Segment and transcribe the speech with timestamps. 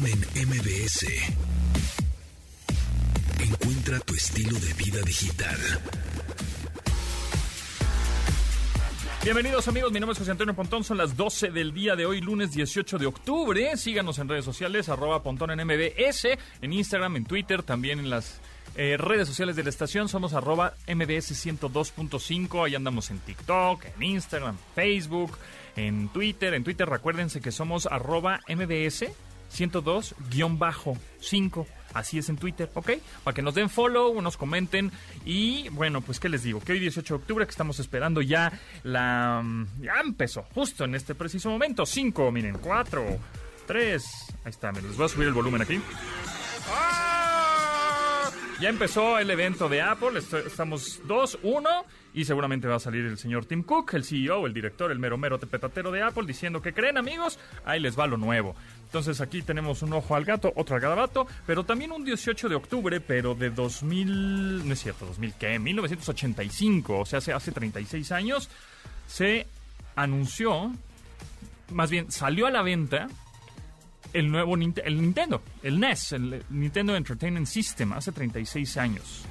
[0.00, 1.06] MBS.
[3.40, 5.56] Encuentra tu estilo de vida digital.
[9.24, 12.20] Bienvenidos amigos, mi nombre es José Antonio Pontón, son las 12 del día de hoy,
[12.20, 13.76] lunes 18 de octubre.
[13.76, 16.28] Síganos en redes sociales, arroba Pontón en MBS,
[16.62, 18.40] en Instagram, en Twitter, también en las
[18.76, 20.08] eh, redes sociales de la estación.
[20.08, 25.36] Somos arroba MBS 102.5, ahí andamos en TikTok, en Instagram, Facebook,
[25.74, 26.54] en Twitter.
[26.54, 29.06] En Twitter recuérdense que somos arroba MBS
[29.52, 31.66] 102-5.
[31.94, 32.90] Así es en Twitter, ¿ok?
[33.24, 34.92] Para que nos den follow, nos comenten.
[35.24, 38.52] Y bueno, pues qué les digo, que hoy 18 de octubre que estamos esperando ya
[38.82, 39.42] la...
[39.80, 41.86] Ya empezó, justo en este preciso momento.
[41.86, 43.18] 5, miren, 4,
[43.66, 44.04] 3.
[44.44, 45.80] Ahí está, me les voy a subir el volumen aquí.
[46.70, 47.08] ¡Ah!
[48.60, 51.70] Ya empezó el evento de Apple, estamos 2, 1
[52.12, 55.16] y seguramente va a salir el señor Tim Cook, el CEO, el director, el mero
[55.16, 58.56] mero tepetatero de Apple, diciendo que creen amigos, ahí les va lo nuevo.
[58.88, 62.54] Entonces aquí tenemos un ojo al gato, otro al garabato, pero también un 18 de
[62.54, 68.12] octubre, pero de 2000, no es cierto, 2000 qué, 1985, o sea, hace, hace 36
[68.12, 68.48] años,
[69.06, 69.46] se
[69.94, 70.72] anunció,
[71.70, 73.08] más bien salió a la venta
[74.14, 79.24] el nuevo el Nintendo, el NES, el Nintendo Entertainment System, hace 36 años.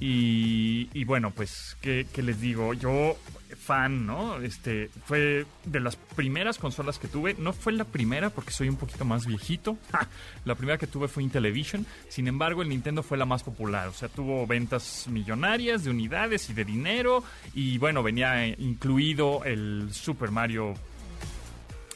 [0.00, 0.65] Y,
[1.04, 2.74] bueno, pues, ¿qué, les digo?
[2.74, 3.16] Yo,
[3.58, 4.38] fan, ¿no?
[4.40, 7.34] Este, fue de las primeras consolas que tuve.
[7.34, 9.78] No fue la primera porque soy un poquito más viejito.
[10.44, 11.86] La primera que tuve fue Intellivision.
[12.08, 13.88] Sin embargo, el Nintendo fue la más popular.
[13.88, 17.24] O sea, tuvo ventas millonarias de unidades y de dinero.
[17.54, 20.74] Y bueno, venía incluido el Super Mario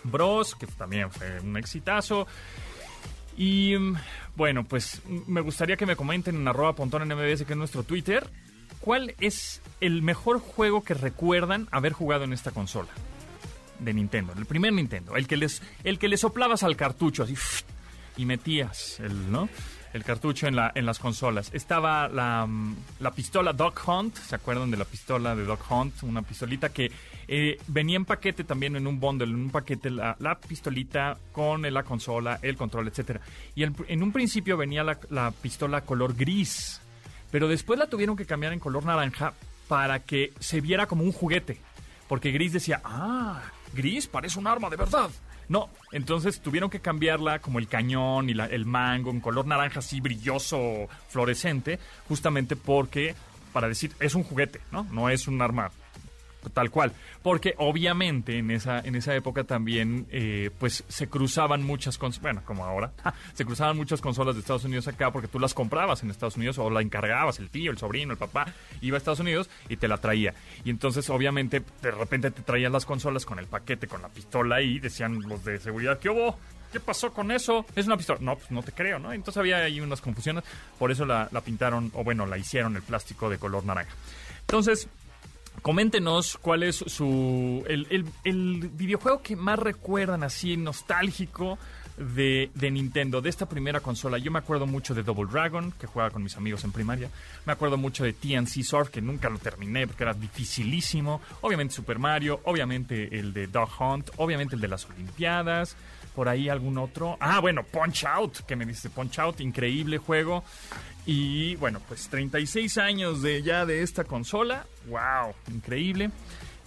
[0.04, 2.26] Bros, que también fue un exitazo.
[3.36, 3.96] Y mm,
[4.36, 8.28] bueno, pues me gustaría que me comenten en arroba pontón en que es nuestro Twitter,
[8.80, 12.90] cuál es el mejor juego que recuerdan haber jugado en esta consola
[13.78, 17.34] de Nintendo, el primer Nintendo, el que les, el que le soplabas al cartucho así
[18.16, 19.48] y metías el, ¿no?
[19.92, 21.50] el cartucho en, la, en las consolas.
[21.52, 26.02] Estaba la, mm, la pistola Dog Hunt, ¿se acuerdan de la pistola de Dog Hunt?
[26.02, 26.90] Una pistolita que
[27.26, 30.16] eh, venía en paquete también en un bundle, en un paquete la,
[30.46, 33.20] pistolita con la consola, el control, etcétera.
[33.54, 36.80] Y en un principio venía la pistola color gris,
[37.30, 39.34] pero después la tuvieron que cambiar en color naranja
[39.68, 41.60] para que se viera como un juguete.
[42.08, 43.42] Porque Gris decía, ah,
[43.72, 45.10] Gris parece un arma de verdad.
[45.48, 50.00] No, entonces tuvieron que cambiarla como el cañón y el mango en color naranja así
[50.00, 53.14] brilloso, fluorescente, justamente porque,
[53.52, 54.84] para decir, es un juguete, ¿no?
[54.92, 55.70] No es un arma
[56.48, 56.92] tal cual.
[57.22, 62.42] Porque obviamente en esa, en esa época también eh, pues se cruzaban muchas consolas, bueno,
[62.44, 62.92] como ahora,
[63.34, 66.58] se cruzaban muchas consolas de Estados Unidos acá porque tú las comprabas en Estados Unidos
[66.58, 68.46] o la encargabas, el tío, el sobrino, el papá,
[68.80, 70.34] iba a Estados Unidos y te la traía.
[70.64, 74.62] Y entonces obviamente de repente te traían las consolas con el paquete, con la pistola
[74.62, 76.36] y decían los de seguridad, ¿qué hubo?
[76.72, 77.66] ¿Qué pasó con eso?
[77.74, 78.20] Es una pistola.
[78.22, 79.12] No, pues no te creo, ¿no?
[79.12, 80.44] Entonces había ahí unas confusiones.
[80.78, 83.92] Por eso la, la pintaron, o bueno, la hicieron el plástico de color naranja.
[84.42, 84.88] Entonces,
[85.62, 87.64] Coméntenos cuál es su.
[87.68, 91.58] El, videojuego que más recuerdan así, nostálgico,
[91.98, 94.16] de, de, Nintendo, de esta primera consola.
[94.16, 97.10] Yo me acuerdo mucho de Double Dragon, que jugaba con mis amigos en primaria.
[97.44, 101.20] Me acuerdo mucho de TNC Surf, que nunca lo terminé porque era dificilísimo.
[101.42, 105.76] Obviamente Super Mario, obviamente el de Dog Hunt, obviamente el de las Olimpiadas.
[106.14, 107.16] Por ahí algún otro.
[107.20, 110.44] Ah, bueno, Punch Out, que me dice Punch Out, increíble juego.
[111.06, 114.66] Y bueno, pues 36 años de ya de esta consola.
[114.86, 115.34] ¡Wow!
[115.52, 116.10] Increíble.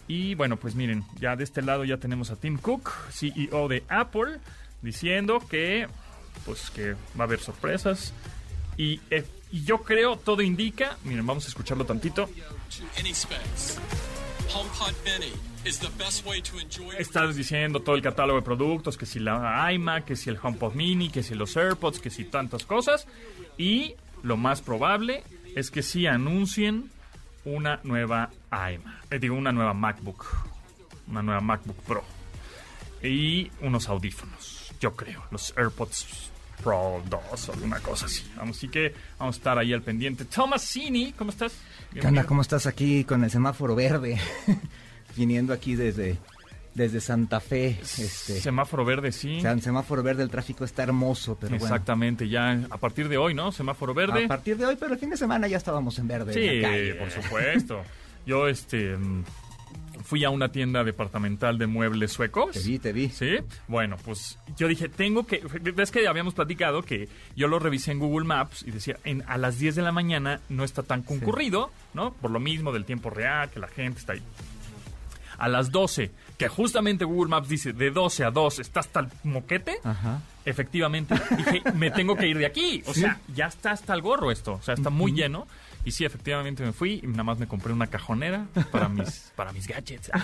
[0.07, 3.83] Y bueno, pues miren, ya de este lado ya tenemos a Tim Cook, CEO de
[3.87, 4.39] Apple,
[4.81, 5.87] diciendo que
[6.45, 8.13] pues que va a haber sorpresas.
[8.77, 12.29] Y, eh, y yo creo, todo indica, miren, vamos a escucharlo tantito.
[16.99, 20.73] Estás diciendo todo el catálogo de productos, que si la iMac, que si el HomePod
[20.73, 23.07] Mini, que si los AirPods, que si tantas cosas.
[23.57, 25.23] Y lo más probable
[25.55, 26.91] es que sí anuncien
[27.45, 30.25] una nueva iMac, eh, digo una nueva MacBook,
[31.07, 32.03] una nueva MacBook Pro.
[33.01, 38.23] Y unos audífonos, yo creo, los AirPods Pro 2 o alguna cosa así.
[38.37, 40.25] Así que vamos a estar ahí al pendiente.
[40.25, 41.53] Tomasini, ¿cómo estás?
[41.93, 42.25] ¿Qué onda?
[42.25, 44.19] ¿Cómo estás aquí con el semáforo verde?
[45.15, 46.17] Viniendo aquí desde
[46.73, 47.79] desde Santa Fe.
[47.81, 49.45] Este, semáforo verde, sí.
[49.45, 53.51] O semáforo verde, el tráfico está hermoso, pero Exactamente, ya a partir de hoy, ¿no?
[53.51, 54.25] Semáforo verde.
[54.25, 56.33] A partir de hoy, pero el fin de semana ya estábamos en verde.
[56.33, 57.81] Sí, por supuesto.
[58.25, 58.97] Yo, este...
[60.03, 62.51] Fui a una tienda departamental de muebles suecos.
[62.51, 63.09] Te vi, te vi.
[63.09, 63.37] Sí.
[63.67, 65.41] Bueno, pues yo dije, tengo que.
[65.61, 69.37] Ves que habíamos platicado que yo lo revisé en Google Maps y decía, en, a
[69.37, 72.13] las 10 de la mañana no está tan concurrido, ¿no?
[72.13, 74.21] Por lo mismo del tiempo real, que la gente está ahí.
[75.37, 79.07] A las 12 que justamente Google Maps dice de 12 a 2 está hasta el
[79.23, 80.21] moquete, Ajá.
[80.45, 82.83] efectivamente dije, me tengo que ir de aquí.
[82.87, 84.53] O sea, ya está hasta el gorro esto.
[84.53, 85.47] O sea, está muy lleno.
[85.85, 89.51] Y sí, efectivamente me fui y nada más me compré una cajonera para mis, para
[89.51, 90.09] mis gadgets.
[90.13, 90.23] Ah.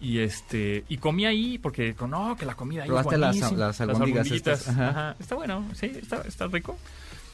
[0.00, 3.52] Y este y comí ahí porque con- no, que la comida ahí es Probaste las-
[3.52, 4.88] las albóndigas estas, ajá.
[4.90, 5.16] ajá.
[5.18, 6.78] Está bueno, sí, está, está rico.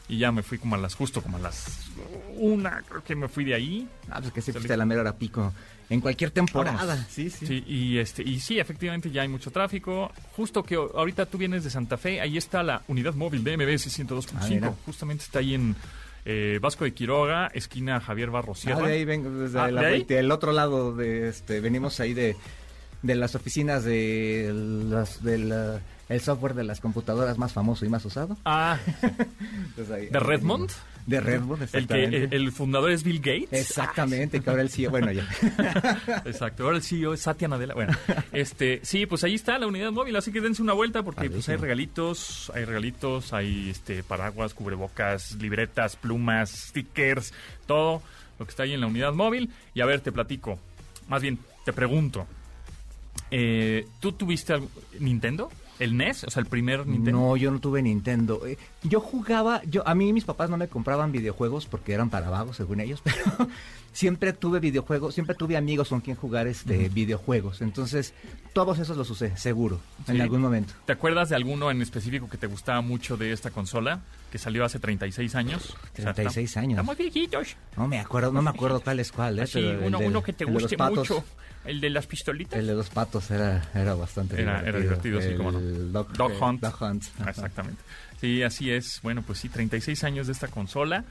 [0.08, 1.66] Y ya me fui como a las, justo como a las
[2.36, 3.88] una, creo que me fui de ahí.
[4.10, 5.52] Ah, pues que sí Salí- fuiste a la mera hora pico.
[5.88, 6.84] En cualquier temporada.
[6.84, 7.06] Vamos.
[7.10, 7.46] Sí, sí.
[7.46, 10.10] Sí, y este, y sí, efectivamente ya hay mucho tráfico.
[10.36, 13.86] Justo que ahorita tú vienes de Santa Fe, ahí está la unidad móvil de MBS
[13.88, 14.48] Ah, 102.5.
[14.48, 14.72] mira.
[14.86, 15.74] Justamente está ahí en
[16.24, 20.04] eh, Vasco de Quiroga, esquina Javier Barros Ah, de ahí vengo, desde Ah, la ¿de
[20.04, 22.36] del otro lado de este, venimos ahí de,
[23.02, 25.80] de las oficinas de las, del uh,
[26.12, 28.36] el software de las computadoras más famoso y más usado.
[28.44, 30.68] Ah, Entonces, ahí- ¿De ahí Redmond?
[30.68, 30.76] venimos.
[31.06, 32.16] De el que exactamente.
[32.24, 33.52] el, el fundador es Bill Gates.
[33.52, 35.26] Exactamente, que ahora el sí, bueno, ya.
[36.24, 37.74] Exacto, ahora el CEO es Satya Nadella.
[37.74, 37.96] Bueno,
[38.32, 41.48] este, sí, pues ahí está la unidad móvil, así que dense una vuelta porque pues
[41.48, 47.32] hay regalitos, hay regalitos, hay este paraguas, cubrebocas, libretas, plumas, stickers,
[47.66, 48.02] todo
[48.38, 49.50] lo que está ahí en la unidad móvil.
[49.74, 50.58] Y a ver, te platico.
[51.08, 52.26] Más bien, te pregunto.
[53.30, 55.50] eh, ¿Tú tuviste algo- Nintendo?
[55.80, 56.24] ¿El NES?
[56.24, 57.18] O sea, el primer Nintendo.
[57.20, 58.46] No, yo no tuve Nintendo.
[58.46, 62.30] Eh, Yo jugaba, yo a mí mis papás no me compraban videojuegos porque eran para
[62.30, 63.48] vagos, según ellos, pero
[63.92, 67.60] siempre tuve videojuegos, siempre tuve amigos con quien jugar este videojuegos.
[67.62, 68.14] Entonces,
[68.52, 70.74] todos esos los usé, seguro, en algún momento.
[70.86, 74.00] ¿Te acuerdas de alguno en específico que te gustaba mucho de esta consola?
[74.30, 75.70] Que salió hace 36 años.
[75.70, 76.72] O sea, 36 está- años.
[76.74, 77.56] Estamos viejitos.
[77.76, 79.42] No me acuerdo, no me acuerdo cuál es cuál, ¿eh?
[79.42, 81.24] Así, pero el uno, uno que te guste mucho.
[81.64, 82.58] El de las pistolitas.
[82.58, 85.60] El de los patos era, era bastante Era- era divertido, sí, cómo no.
[85.60, 86.60] Dog, Dog eh, Hunt.
[86.62, 87.04] Dog Hunt.
[87.26, 87.82] Exactamente.
[88.20, 89.00] Sí, así es.
[89.02, 91.04] Bueno, pues sí, 36 años de esta consola.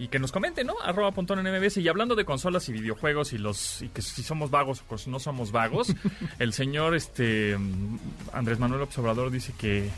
[0.00, 0.74] Y que nos comenten, ¿no?
[0.84, 1.78] Arroba pontón en MBS.
[1.78, 5.10] Y hablando de consolas y videojuegos y los y que si somos vagos o si
[5.10, 5.88] no somos vagos,
[6.38, 7.56] el señor este
[8.32, 9.90] Andrés Manuel Observador dice que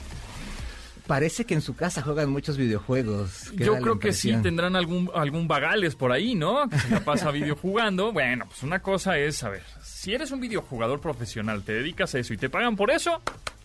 [1.06, 3.50] Parece que en su casa juegan muchos videojuegos.
[3.56, 6.69] yo creo que sí tendrán algún algún vagales por ahí, ¿no?
[6.69, 8.12] Que se la pasa videojugando.
[8.12, 9.62] Bueno, pues una cosa es, a ver,
[10.00, 13.20] si eres un videojugador profesional, te dedicas a eso y te pagan por eso,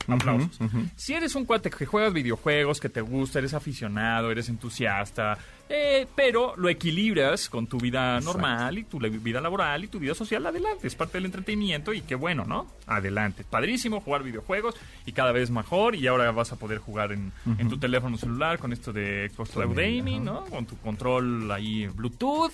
[0.05, 0.59] aplausos.
[0.97, 5.37] Si eres un cuate que juegas videojuegos, que te gusta, eres aficionado, eres entusiasta,
[5.69, 10.13] eh, pero lo equilibras con tu vida normal y tu vida laboral y tu vida
[10.13, 10.85] social, adelante.
[10.85, 12.67] Es parte del entretenimiento y qué bueno, ¿no?
[12.85, 13.45] Adelante.
[13.49, 17.69] Padrísimo jugar videojuegos y cada vez mejor y ahora vas a poder jugar en, en
[17.69, 20.25] tu teléfono celular con esto de Xbox Live Gaming.
[20.25, 20.43] ¿no?
[20.47, 22.51] Con tu control ahí Bluetooth,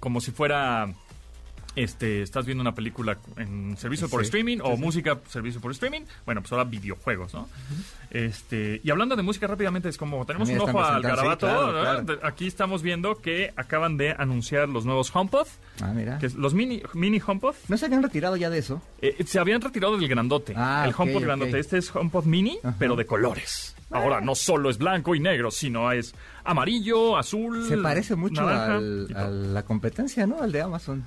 [0.00, 0.94] como si fuera
[1.76, 4.82] este, estás viendo una película en servicio por streaming sí, o sí.
[4.82, 7.48] música servicio por streaming, bueno, pues ahora videojuegos, ¿no?
[8.10, 12.46] Este, y hablando de música rápidamente, es como tenemos También un ojo al garabato, aquí
[12.46, 15.46] estamos viendo que acaban de anunciar los nuevos HomePod,
[15.80, 16.18] Ah, mira.
[16.18, 17.54] que es los mini mini HomePod.
[17.68, 18.82] ¿No se habían retirado ya de eso?
[19.00, 21.58] Eh, se habían retirado del grandote, Ah, el ok, HomePod grandote.
[21.60, 23.76] Este es HomePod mini, pero de colores.
[23.92, 26.14] Ahora no solo es blanco y negro, sino es
[26.44, 30.42] amarillo, azul, Se parece mucho naranja al- y a la competencia, ¿no?
[30.42, 31.04] Al de Amazon.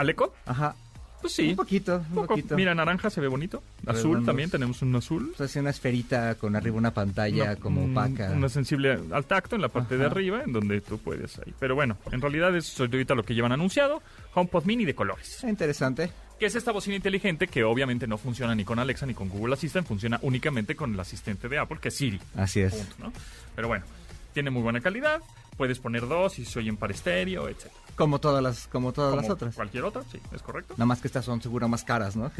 [0.00, 0.32] ¿Al Echo?
[0.46, 0.74] Ajá.
[1.20, 1.50] Pues sí.
[1.50, 2.26] Un poquito, un poco.
[2.28, 2.56] poquito.
[2.56, 3.62] Mira, naranja se ve bonito.
[3.86, 5.34] Azul también, tenemos un azul.
[5.38, 8.30] Es una esferita con arriba una pantalla Una- como opaca.
[8.30, 10.12] Una sensible al tacto en la parte de Ajá.
[10.12, 11.52] arriba, en donde tú puedes ahí.
[11.58, 14.02] Pero bueno, en realidad es ahorita lo que llevan anunciado.
[14.32, 15.44] HomePod Mini de colores.
[15.44, 16.10] Ah, Interesante.
[16.38, 19.52] Que es esta bocina inteligente que obviamente no funciona ni con Alexa ni con Google
[19.52, 19.86] Assistant.
[19.86, 22.18] Funciona únicamente con el asistente de Apple, que es Siri.
[22.34, 22.74] Así es.
[22.74, 23.12] Punto, ¿no?
[23.54, 23.84] Pero bueno,
[24.32, 25.20] tiene muy buena calidad.
[25.58, 27.66] Puedes poner dos y se oyen para estéreo, etc.
[27.96, 29.54] Como todas las, como todas las otras.
[29.54, 30.74] Cualquier otra, sí, es correcto.
[30.76, 32.30] Nada más que estas son seguro más caras, ¿no?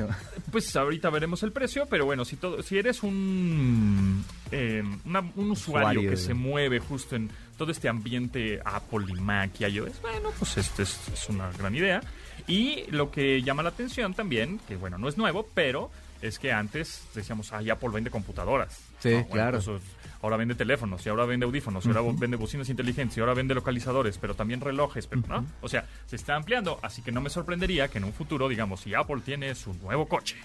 [0.50, 5.50] Pues ahorita veremos el precio, pero bueno, si todo, si eres un eh, una- un
[5.50, 9.64] usuario, Usuario que de- se mueve justo en todo este ambiente Apple y Mac y
[9.66, 12.00] iOS, bueno, pues este es, es una gran idea.
[12.46, 15.90] Y lo que llama la atención también, que bueno, no es nuevo, pero
[16.22, 18.78] es que antes decíamos, ay, Apple vende computadoras.
[19.00, 19.60] Sí, No, bueno, claro.
[19.64, 19.80] pues,
[20.22, 23.54] ahora vende teléfonos, y ahora vende audífonos, y ahora vende bocinas inteligentes, y ahora vende
[23.54, 25.46] localizadores, pero también relojes, pero, ¿no?
[25.62, 28.80] O sea, se está ampliando, así que no me sorprendería que en un futuro, digamos,
[28.80, 30.36] si Apple tiene su nuevo coche,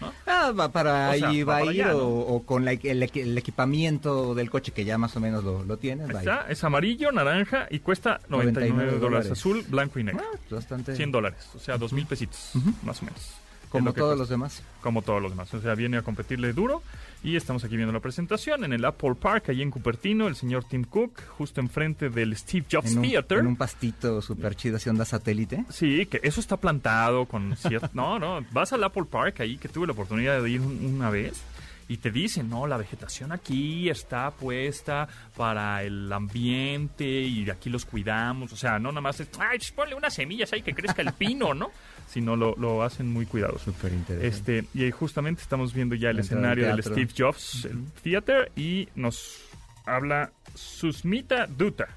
[0.00, 0.12] ¿no?
[0.26, 2.04] Ah, va para O sea, ahí va va a ir allá, o, ¿no?
[2.08, 5.62] o con la- el, equi- el equipamiento del coche que ya más o menos lo,
[5.64, 6.08] lo tienes.
[6.10, 9.00] Está, es amarillo, naranja y cuesta 99, 99 dólares.
[9.00, 9.30] dólares.
[9.32, 10.22] Azul, blanco y negro.
[10.24, 10.96] Ah, bastante.
[10.96, 12.52] 100 dólares, o sea, 2 mil pesitos,
[12.82, 13.34] más o menos.
[13.68, 14.18] Como lo todos cuesta.
[14.18, 14.62] los demás.
[14.82, 15.52] como todos los demás.
[15.54, 16.82] O sea, viene a competirle duro.
[17.24, 20.64] Y estamos aquí viendo la presentación en el Apple Park, allí en Cupertino, el señor
[20.64, 23.38] Tim Cook, justo enfrente del Steve Jobs En un, Theater.
[23.38, 25.64] en un pastito súper chido, así onda satélite.
[25.70, 27.88] Sí, que eso está plantado con cierto...
[27.94, 31.10] no, no, vas al Apple Park ahí, que tuve la oportunidad de ir un- una
[31.10, 31.40] vez.
[31.88, 37.84] y te dicen, no, la vegetación aquí está puesta para el ambiente y aquí los
[37.84, 38.52] cuidamos.
[38.52, 41.12] O sea, no nada más es, ay, pues ponle unas semillas ahí que crezca el
[41.12, 41.70] pino, ¿no?
[42.12, 43.72] Sino lo, lo hacen muy cuidadoso.
[43.72, 44.58] Súper interesante.
[44.58, 46.82] Este, y ahí justamente estamos viendo ya el escenario del.
[46.82, 49.38] Steve Jobs el Theater y nos
[49.86, 51.88] habla Susmita Dutta,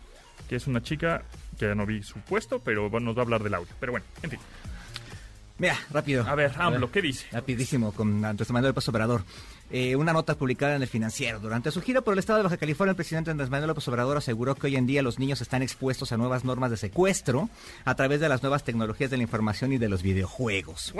[0.47, 1.23] que es una chica
[1.59, 3.73] que ya no vi su puesto, pero bueno, nos va a hablar del audio.
[3.79, 4.39] Pero bueno, en fin.
[5.57, 6.25] Mira, rápido.
[6.27, 7.27] A ver, AMLO, ¿qué dice?
[7.31, 9.23] Rapidísimo, con Andrés Manuel López Obrador.
[9.71, 11.39] Eh, una nota publicada en el financiero.
[11.39, 14.17] Durante su gira por el estado de Baja California, el presidente Andrés Manuel López Obrador
[14.17, 17.49] aseguró que hoy en día los niños están expuestos a nuevas normas de secuestro
[17.83, 20.93] a través de las nuevas tecnologías de la información y de los videojuegos.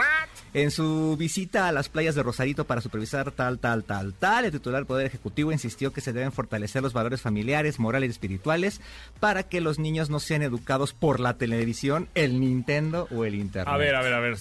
[0.54, 4.52] En su visita a las playas de Rosarito para supervisar tal, tal, tal, tal, el
[4.52, 8.82] titular del Poder Ejecutivo insistió que se deben fortalecer los valores familiares, morales y espirituales
[9.20, 13.74] para que los niños no sean educados por la televisión, el Nintendo o el Internet.
[13.74, 14.38] A ver, a ver, a ver.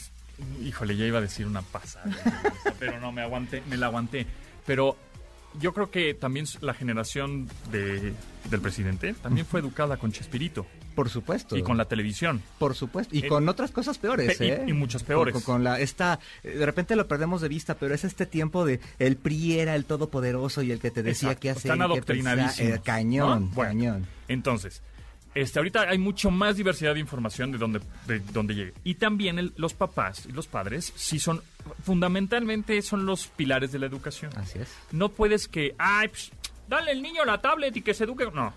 [0.62, 2.10] Híjole, ya iba a decir una pasada,
[2.78, 4.26] pero no, me aguanté, me la aguanté.
[4.66, 4.96] Pero
[5.60, 8.12] yo creo que también la generación de,
[8.50, 11.56] del presidente también fue educada con Chespirito Por supuesto.
[11.56, 12.42] y con la televisión.
[12.58, 13.14] Por supuesto.
[13.14, 14.64] Y Eh, con otras cosas peores, pe- y- ¿eh?
[14.66, 15.32] y muchas peores.
[15.34, 18.64] Con, con la, esta, eh, de repente lo perdemos de vista, pero es este tiempo
[18.66, 21.70] de el PRI era el todopoderoso y el que te decía Exacto, qué hacer.
[21.70, 22.74] Están qué adoctrinadísimos.
[22.76, 23.54] Eh, cañón, ¿no?
[23.54, 24.06] Bueno, cañón.
[24.26, 24.82] Entonces,
[25.34, 28.74] este, ahorita hay mucho más diversidad de información de donde, de donde llegue.
[28.84, 31.42] Y también el- los papás y los padres, sí son,
[31.84, 34.30] fundamentalmente son los pilares de la educación.
[34.36, 34.68] Así es.
[34.92, 36.30] No puedes que, ay, pues,
[36.68, 38.26] dale al niño la tablet y que se eduque.
[38.34, 38.52] No.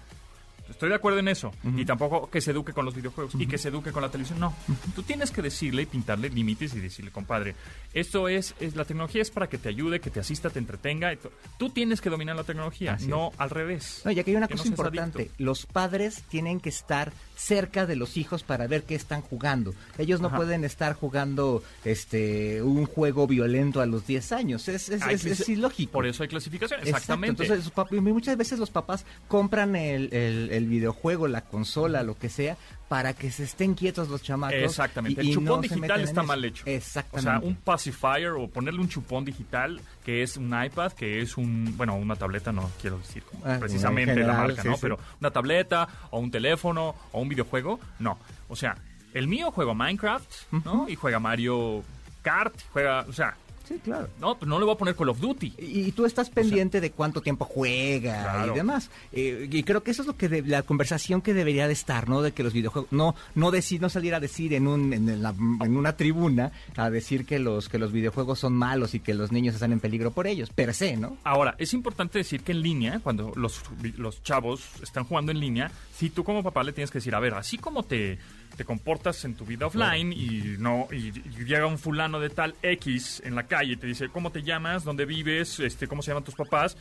[0.70, 1.52] Estoy de acuerdo en eso.
[1.76, 4.40] Y tampoco que se eduque con los videojuegos y que se eduque con la televisión.
[4.40, 4.54] No.
[4.96, 7.56] Tú tienes que decirle y pintarle límites y decirle, compadre,
[7.94, 11.14] esto es, es la tecnología es para que te ayude, que te asista, te entretenga.
[11.58, 14.02] Tú tienes que dominar la tecnología, Así no al revés.
[14.06, 15.36] No, ya que hay una Que cosa importante, adicto.
[15.44, 19.74] los padres tienen que estar cerca de los hijos para ver qué están jugando.
[19.98, 20.38] Ellos no Ajá.
[20.38, 24.68] pueden estar jugando este un juego violento a los 10 años.
[24.68, 25.92] Es, es, es- es ilógico.
[25.94, 27.44] Por eso hay clasificación, Exacto, exactamente.
[27.44, 32.58] Entonces, muchas veces los papás compran el, el- el videojuego, la consola, lo que sea,
[32.88, 34.56] para que se estén quietos los chamacos.
[34.58, 35.22] Exactamente.
[35.24, 36.64] y- el chupón no digital está mal hecho.
[36.66, 37.30] O Exactamente.
[37.30, 41.74] sea, un pacifier o ponerle un chupón digital que es un iPad, que es un,
[41.76, 44.76] bueno, una tableta, no quiero decir como Ah, precisamente general, la marca, sí, ¿no?
[44.76, 44.80] sí.
[44.82, 48.18] Pero una tableta o un teléfono o un videojuego, no.
[48.48, 48.78] O sea,
[49.14, 50.32] el mío juega Minecraft,
[50.64, 50.88] ¿no?
[50.88, 51.84] Y juega Mario
[52.22, 53.36] Kart, juega, o sea,
[53.68, 54.08] Sí, claro.
[54.22, 55.54] no, pues no le voy a poner Call of Duty.
[55.58, 58.54] Y, y tú estás pendiente de cuánto tiempo juega Claro.
[58.54, 58.90] y demás.
[59.12, 62.08] Eh, y creo que eso es lo que de- la conversación que debería de estar,
[62.08, 62.22] ¿no?
[62.22, 65.34] De que los videojuegos no no decir no salir a decir en un en, la-
[65.62, 69.32] en una tribuna a decir que los que los videojuegos son malos y que los
[69.32, 71.18] niños están en peligro por ellos, per se, ¿no?
[71.24, 73.62] Ahora, es importante decir que en línea, cuando los,
[73.98, 77.20] los chavos están jugando en línea, si tú como papá le tienes que decir, a
[77.20, 78.18] ver, así como te,
[78.56, 82.56] te comportas en tu vida offline y no y, y llega un fulano de tal
[82.62, 84.84] X en la calle y te dice, ¿cómo te llamas?
[84.84, 85.60] ¿Dónde vives?
[85.60, 86.78] Este, ¿Cómo se llaman tus papás?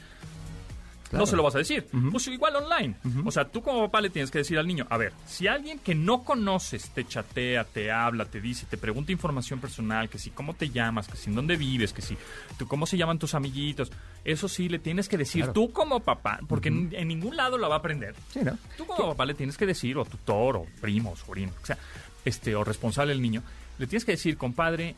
[1.08, 1.22] Claro.
[1.22, 1.86] No se lo vas a decir.
[2.10, 2.96] Pues igual online.
[3.24, 5.78] O sea, tú como papá le tienes que decir al niño, a ver, si alguien
[5.78, 10.30] que no conoces te chatea, te habla, te dice, te pregunta información personal, que si
[10.30, 12.16] cómo te llamas, que si en dónde vives, que si
[12.58, 13.90] tú cómo se llaman tus amiguitos,
[14.24, 15.52] eso sí le tienes que decir Claro.
[15.52, 18.14] tú como papá, porque en, en ningún lado la va a aprender.
[18.32, 18.58] Sí, ¿no?
[18.76, 21.78] Tú como papá le tienes que decir, o tutor, o primo, o sobrino, o sea,
[22.24, 23.42] este, o responsable del niño,
[23.78, 24.96] le tienes que decir, compadre,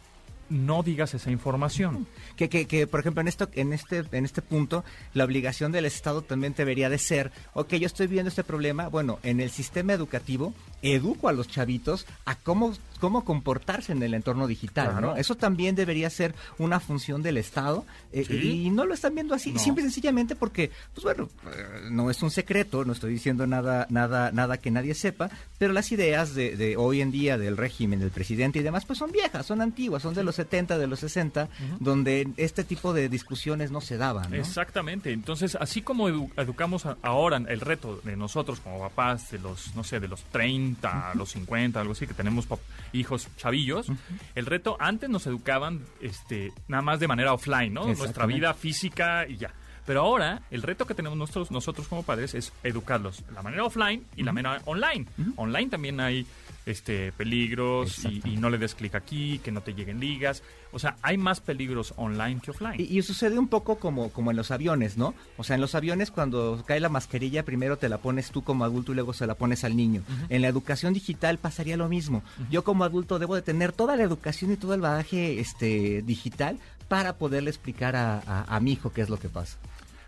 [0.51, 2.07] no digas esa información.
[2.37, 5.85] Que, que, que, por ejemplo, en esto, en este, en este punto, la obligación del
[5.85, 9.93] Estado también debería de ser, ok, yo estoy viendo este problema, bueno, en el sistema
[9.93, 15.09] educativo, educo a los chavitos a cómo, cómo comportarse en el entorno digital, Claro.
[15.09, 15.17] ¿no?
[15.17, 18.65] Eso también debería ser una función del Estado, eh, Sí.
[18.67, 19.59] y no lo están viendo así, No.
[19.59, 23.87] simple y sencillamente porque, pues bueno, eh, no es un secreto, no estoy diciendo nada,
[23.91, 28.01] nada, nada que nadie sepa, pero las ideas de, de hoy en día del régimen,
[28.01, 31.01] del presidente y demás, pues son viejas, son antiguas, son de los 70, de los
[31.01, 31.49] 60,
[31.81, 34.37] donde este tipo de discusiones no se daban, ¿no?
[34.37, 35.13] Exactamente.
[35.13, 39.85] Entonces, así como edu- educamos ahora el reto de nosotros como papás de los, no
[39.85, 42.47] sé, de los 30 a los 50, algo así, que tenemos
[42.93, 43.89] hijos chavillos,
[44.35, 47.87] el reto antes nos educaban este nada más de manera offline, ¿no?
[47.87, 49.53] Nuestra vida física y ya.
[49.87, 54.05] Pero ahora el reto que tenemos nosotros, nosotros como padres es educarlos la manera offline
[54.17, 55.07] y la manera online.
[55.37, 56.27] Online también hay
[56.71, 60.43] este peligros y, y no le des clic aquí, que no te lleguen ligas.
[60.73, 62.75] O sea, hay más peligros online que offline.
[62.79, 65.15] Y, y sucede un poco como, como en los aviones, ¿no?
[65.37, 68.65] O sea, en los aviones cuando cae la mascarilla, primero te la pones tú como
[68.65, 70.03] adulto y luego se la pones al niño.
[70.29, 72.23] En la educación digital pasaría lo mismo.
[72.51, 76.59] Yo como adulto debo de tener toda la educación y todo el bagaje este, digital
[76.89, 79.57] para poderle explicar a, a- a mi hijo qué es lo que pasa.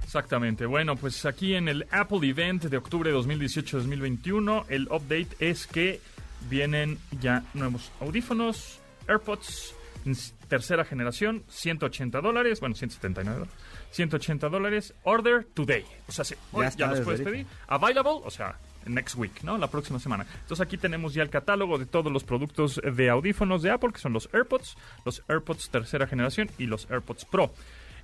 [0.05, 0.67] Exactamente.
[0.67, 6.01] Bueno, pues aquí en el Apple Event de octubre de 2018-2021, el update es que
[6.49, 9.75] vienen ya nuevos audífonos, AirPods,
[10.49, 13.55] tercera generación, 180 dólares, bueno, 179 dólares.
[13.93, 14.95] 180 dólares.
[15.05, 15.85] Order today.
[16.09, 17.47] O sea, sí, hoy ya, los puedes pedir.
[17.67, 18.57] Available, o sea,
[18.87, 19.59] next week, ¿no?
[19.59, 20.27] La próxima semana.
[20.43, 24.01] Entonces aquí tenemos ya el catálogo de todos los productos de audífonos de Apple, que
[24.01, 27.53] son los AirPods, los AirPods tercera generación y los AirPods Pro.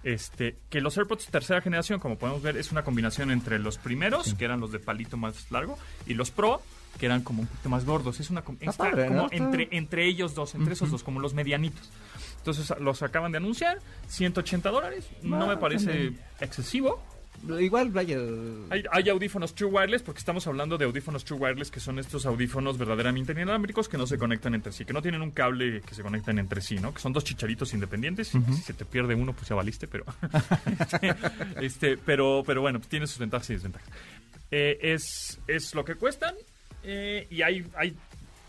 [0.05, 4.35] Este, que los AirPods tercera generación, como podemos ver, es una combinación entre los primeros,
[4.35, 6.63] que eran los de palito más largo, y los Pro,
[6.99, 8.19] que eran como un poquito más gordos.
[8.21, 9.29] Es una Está padre, como ¿no?
[9.31, 11.91] Entre, entre ellos dos, entre esos dos, como los medianitos.
[12.39, 15.07] Entonces los acaban de anunciar, 180 dólares.
[15.23, 16.21] No Ah, me parece también.
[16.41, 17.03] excesivo.
[17.61, 18.17] Igual, vaya.
[18.71, 22.25] Hay, hay audífonos True Wireless, porque estamos hablando de audífonos True Wireless, que son estos
[22.25, 25.95] audífonos verdaderamente inalámbricos que no se conectan entre sí, que no tienen un cable que
[25.95, 26.95] se conectan entre sí, ¿no?
[26.95, 28.35] Que son dos chicharitos independientes.
[28.35, 30.05] y Si se te pierde uno, pues ya valiste, pero.
[30.81, 31.15] este,
[31.61, 33.89] este, pero, pero bueno, pues tiene sus ventajas y desventajas.
[34.51, 36.35] Eh, es, es lo que cuestan.
[36.87, 37.95] Eh, y hay, hay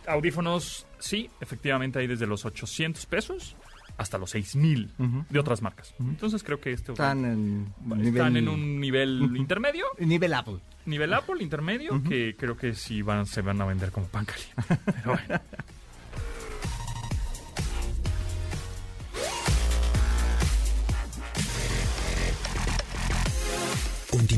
[0.07, 3.55] audífonos, sí, efectivamente hay desde los 800 pesos
[3.97, 5.25] hasta los 6000 Ujú.
[5.29, 5.93] de otras marcas.
[5.99, 7.73] Entonces creo que este Están en.
[7.81, 7.99] están
[8.33, 10.59] nivel- en un nivel intermedio Nivel Apple.
[10.85, 14.53] nivel Apple intermedio que creo que sí van, se van a vender como pan caliente.
[14.85, 15.41] Pero bueno.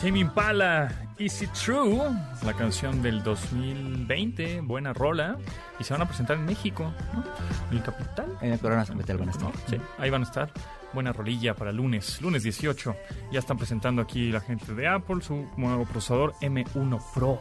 [0.00, 2.10] Tame Impala, Is It True?
[2.44, 5.38] La canción del 2020, buena rola.
[5.78, 7.24] Y se van a presentar en México, ¿no?
[7.70, 8.36] En el capital.
[8.42, 9.52] En el Corona van a estar.
[9.68, 10.52] Sí, ahí van a estar.
[10.92, 12.94] Buena rolilla para lunes, lunes 18.
[13.32, 17.40] Ya están presentando aquí la gente de Apple su nuevo procesador M1 Pro,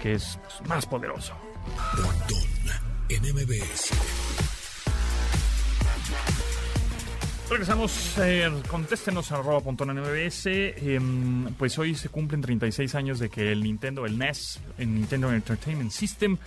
[0.00, 1.34] que es pues, más poderoso.
[3.10, 4.21] En MBS.
[7.50, 10.46] Regresamos, eh, contéstenos a MBS.
[10.46, 15.30] Em, pues hoy se cumplen 36 años de que el Nintendo, el NES, el Nintendo
[15.32, 16.38] Entertainment System,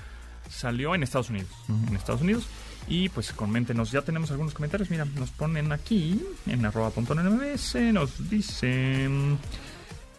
[0.49, 1.49] salió en Estados Unidos.
[1.87, 2.47] En Estados Unidos.
[2.87, 4.89] Y pues coméntenos, ya tenemos algunos comentarios.
[4.89, 7.75] Mira, nos ponen aquí en arroba pontón en MBS.
[7.93, 9.37] Nos dicen...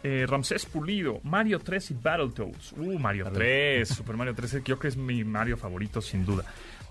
[0.04, 2.72] eh, Ramsés Pulido, Mario 3 y Battletoads.
[2.76, 6.44] Uh, Mario 3, Super Mario 3, creo que es mi Mario favorito sin duda.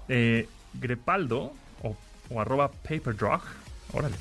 [0.09, 1.95] Eh, Grepaldo, o,
[2.29, 3.41] o arroba Paperdrog,
[3.95, 4.15] órale.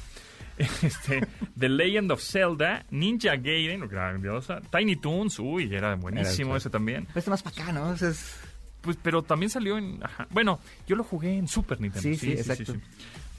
[0.82, 1.26] Este,
[1.58, 7.06] The Legend of Zelda, Ninja Gaiden, grandiosa, Tiny Toons, uy, era buenísimo Era ese también.
[7.06, 7.92] Pero está más para acá, ¿no?
[7.92, 8.36] Es.
[8.80, 9.98] Pues, pero también salió en.
[10.02, 10.26] ajá.
[10.30, 12.02] Bueno, yo lo jugué en Super Nintendo.
[12.02, 12.74] Sí, sí, exacto.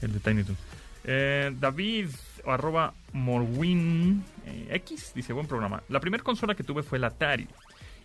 [0.02, 0.58] El de Tiny Toon.
[1.04, 2.08] Eh, David,
[2.44, 5.82] arroba Morwin eh, X, dice: Buen programa.
[5.88, 7.48] La primera consola que tuve fue la Atari.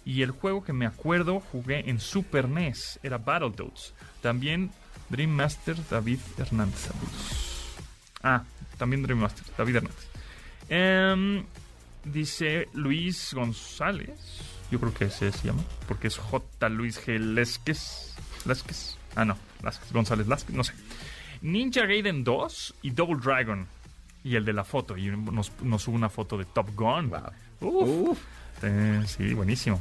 [0.03, 3.93] Y el juego que me acuerdo jugué en Super NES era Battletoads.
[4.21, 4.71] También
[5.09, 6.79] Dream Master David Hernández.
[6.79, 7.50] Saludos.
[8.23, 8.43] Ah,
[8.77, 10.07] también Dream Master David Hernández.
[10.69, 11.43] Em,
[12.03, 14.41] dice Luis González.
[14.71, 15.63] Yo creo que ese se llama.
[15.87, 16.69] Porque es J.
[16.69, 17.19] Luis G.
[17.19, 18.15] Lesques.
[18.45, 18.97] Lesques.
[19.15, 19.37] Ah, no.
[19.61, 19.91] Lásquez.
[19.91, 20.55] González Lásquez.
[20.55, 20.73] No sé.
[21.41, 23.67] Ninja Gaiden 2 y Double Dragon.
[24.23, 24.97] Y el de la foto.
[24.97, 27.09] Y nos, nos sube una foto de Top Gun.
[27.09, 27.19] Wow.
[27.61, 28.09] Uf.
[28.09, 28.19] Uf.
[28.63, 29.79] Eh, sí, buenísimo.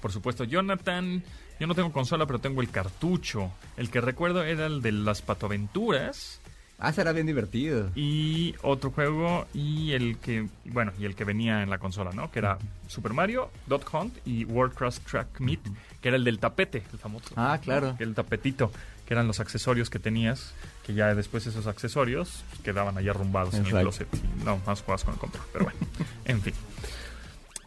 [0.00, 1.22] Por supuesto, Jonathan.
[1.58, 3.52] Yo no tengo consola, pero tengo el cartucho.
[3.76, 6.39] El que recuerdo era el de las patoaventuras.
[6.82, 7.90] Ah, será bien divertido.
[7.94, 9.46] Y otro juego.
[9.52, 10.48] Y el que.
[10.64, 12.30] Bueno, y el que venía en la consola, ¿no?
[12.30, 12.56] Que era
[12.88, 15.60] Super Mario, Dot Hunt y World Cross Track Meet.
[16.00, 17.34] Que era el del tapete, el famoso.
[17.36, 17.96] Ah, claro.
[17.98, 18.72] El tapetito.
[19.06, 20.54] Que eran los accesorios que tenías.
[20.86, 24.08] Que ya después esos accesorios quedaban ahí arrumbados en el closet.
[24.14, 25.44] Y no más jugabas con el control.
[25.52, 25.78] Pero bueno,
[26.24, 26.54] en fin.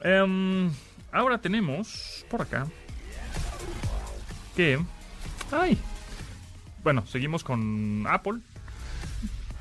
[0.01, 0.71] Em,
[1.11, 2.65] ahora tenemos por acá
[4.55, 4.79] que.
[5.51, 5.77] ¡Ay!
[6.83, 8.39] Bueno, seguimos con Apple.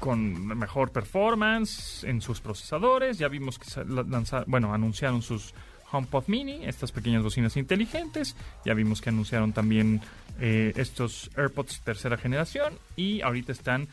[0.02, 3.18] Con mejor performance en sus procesadores.
[3.18, 5.54] Ya vimos que sa- la- lanza- bueno, anunciaron sus
[5.92, 8.34] HomePod Mini, estas pequeñas bocinas inteligentes.
[8.64, 10.00] Ya vimos que anunciaron también
[10.40, 12.74] eh, estos AirPods tercera generación.
[12.96, 13.86] Y ahorita están,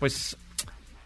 [0.00, 0.36] pues,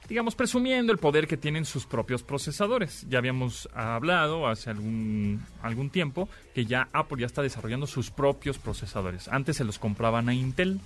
[0.09, 3.07] digamos, presumiendo el poder que tienen sus propios procesadores.
[3.09, 8.59] Ya habíamos hablado hace algún, algún tiempo que ya Apple ya está desarrollando sus propios
[8.59, 9.29] procesadores.
[9.29, 10.81] Antes se los compraban a Intel,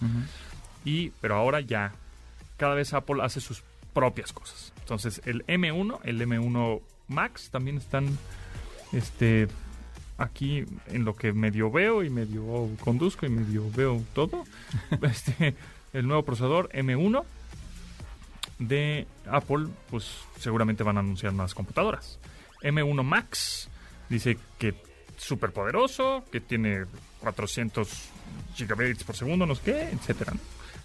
[0.84, 1.94] y, pero ahora ya
[2.62, 4.72] cada vez Apple hace sus propias cosas.
[4.78, 8.06] Entonces el M1, el M1 Max también están
[8.92, 9.48] este,
[10.16, 14.44] aquí en lo que medio veo y medio conduzco y medio veo todo.
[15.02, 15.56] este,
[15.92, 17.24] el nuevo procesador M1
[18.60, 22.20] de Apple, pues seguramente van a anunciar más computadoras.
[22.62, 23.68] M1 Max
[24.08, 24.72] dice que
[25.16, 26.84] súper poderoso, que tiene
[27.22, 27.88] 400
[28.54, 30.34] gigabits por segundo, no sé qué, etcétera.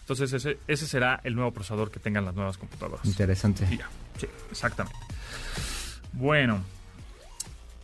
[0.08, 3.06] Entonces ese, ese será el nuevo procesador que tengan las nuevas computadoras.
[3.06, 3.68] Interesante.
[3.78, 4.98] Ya, sí, exactamente.
[6.14, 6.64] Bueno,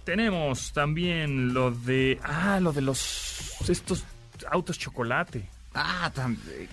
[0.06, 2.22] tenemos también lo de.
[2.24, 3.52] Ah, lo de los.
[3.68, 4.06] Estos
[4.50, 5.50] autos chocolate.
[5.74, 6.68] Ah, tam- eh,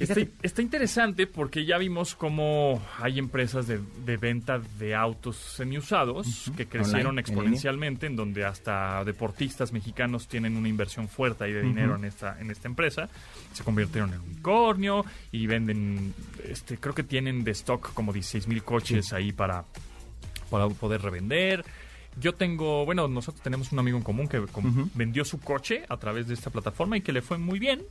[0.00, 6.66] Está, interesante porque ya vimos cómo hay empresas de, de venta de autos semiusados que
[6.66, 11.96] crecieron Online, exponencialmente, en, donde hasta deportistas mexicanos tienen una inversión fuerte ahí de dinero
[11.96, 13.08] en esta en esta empresa.
[13.52, 18.62] Se convirtieron en unicornio y venden, este, creo que tienen de stock como 16 mil
[18.62, 19.64] coches ahí para,
[20.50, 21.64] para poder revender.
[22.20, 25.96] Yo tengo, bueno, nosotros tenemos un amigo en común que com- vendió su coche a
[25.96, 27.82] través de esta plataforma y que le fue muy bien.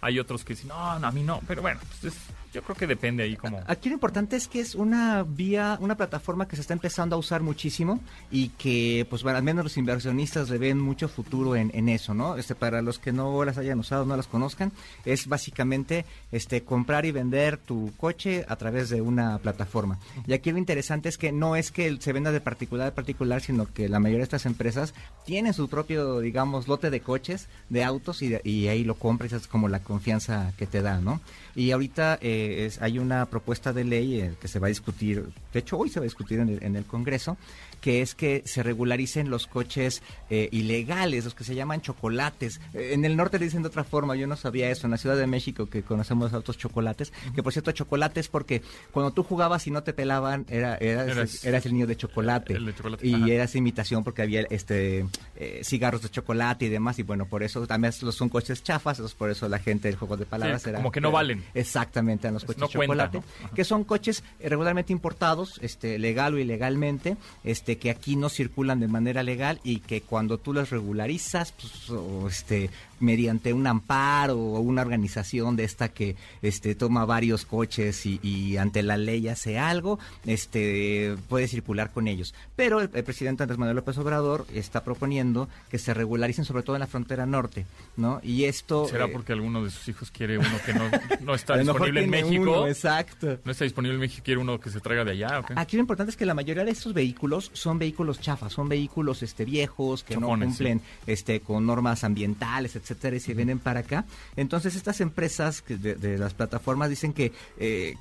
[0.00, 1.40] Hay otros que dicen, no, no, a mí no.
[1.46, 2.22] Pero bueno, pues es-
[2.54, 3.60] yo creo que depende ahí como...
[3.66, 7.18] Aquí lo importante es que es una vía, una plataforma que se está empezando a
[7.18, 7.98] usar muchísimo
[8.30, 12.36] y que, pues, bueno, al menos los inversionistas le ven mucho futuro en, eso, ¿no?
[12.36, 14.70] Este, para los que no las hayan usado, no las conozcan,
[15.04, 19.98] es básicamente, este, comprar y vender tu coche a través de una plataforma.
[20.26, 23.42] Y aquí lo interesante es que no es que se venda de particular a particular,
[23.42, 24.94] sino que la mayoría de estas empresas
[25.26, 29.68] tienen su propio, digamos, lote de coches, de autos y ahí lo compras, es como
[29.68, 31.20] la confianza que te da, ¿no?
[31.56, 35.24] Y ahorita eh, es- hay una propuesta de ley eh, que se va a discutir,
[35.52, 37.36] de hecho hoy se va a discutir en el, en el Congreso,
[37.80, 42.60] que es que se regularicen los coches eh, ilegales, los que se llaman chocolates.
[42.72, 44.96] Eh, en el norte le dicen de otra forma, yo no sabía eso, en la
[44.96, 49.66] Ciudad de México que conocemos autos chocolates, que por cierto chocolates porque cuando tú jugabas
[49.66, 52.54] y no te pelaban, era, eras, Eras- eras el niño de chocolate.
[52.54, 53.28] El de chocolate, Y ajá.
[53.28, 55.04] eras imitación porque había este
[55.36, 59.00] eh, cigarros de chocolate y demás, y bueno, por eso también los son coches chafas,
[59.14, 60.78] por eso la gente del juego de palabras Sí, era...
[60.78, 61.44] como que no era- valen.
[61.54, 63.50] Exactamente, los coches no chocolate, ¿no?
[63.54, 68.80] Que son coches eh, regularmente importados, este, legal o ilegalmente, este, que aquí no circulan
[68.80, 72.70] de manera legal y que cuando tú los regularizas, pues, o, este,
[73.00, 78.56] mediante un amparo o una organización de esta que, este, toma varios coches y, y
[78.56, 82.34] ante la ley hace algo, este, puede circular con ellos.
[82.56, 86.76] Pero el, el presidente Andrés Manuel López Obrador está proponiendo que se regularicen sobre todo
[86.76, 87.66] en la frontera norte,
[87.96, 88.20] ¿no?
[88.22, 91.56] Y esto ¿Será eh, porque alguno de sus hijos quiere uno que no, no está
[91.58, 92.42] disponible en México?
[92.42, 93.38] uno, exacto.
[93.44, 95.54] ¿No está disponible en México quiere uno que se traiga de allá o qué?
[95.56, 99.22] Aquí lo importante es que la mayoría de estos vehículos son vehículos chafas, son vehículos
[99.22, 104.04] este viejos que no cumplen este con normas ambientales, etcétera, y se vienen para acá.
[104.36, 107.94] Entonces estas empresas que de, de las plataformas dicen que eh,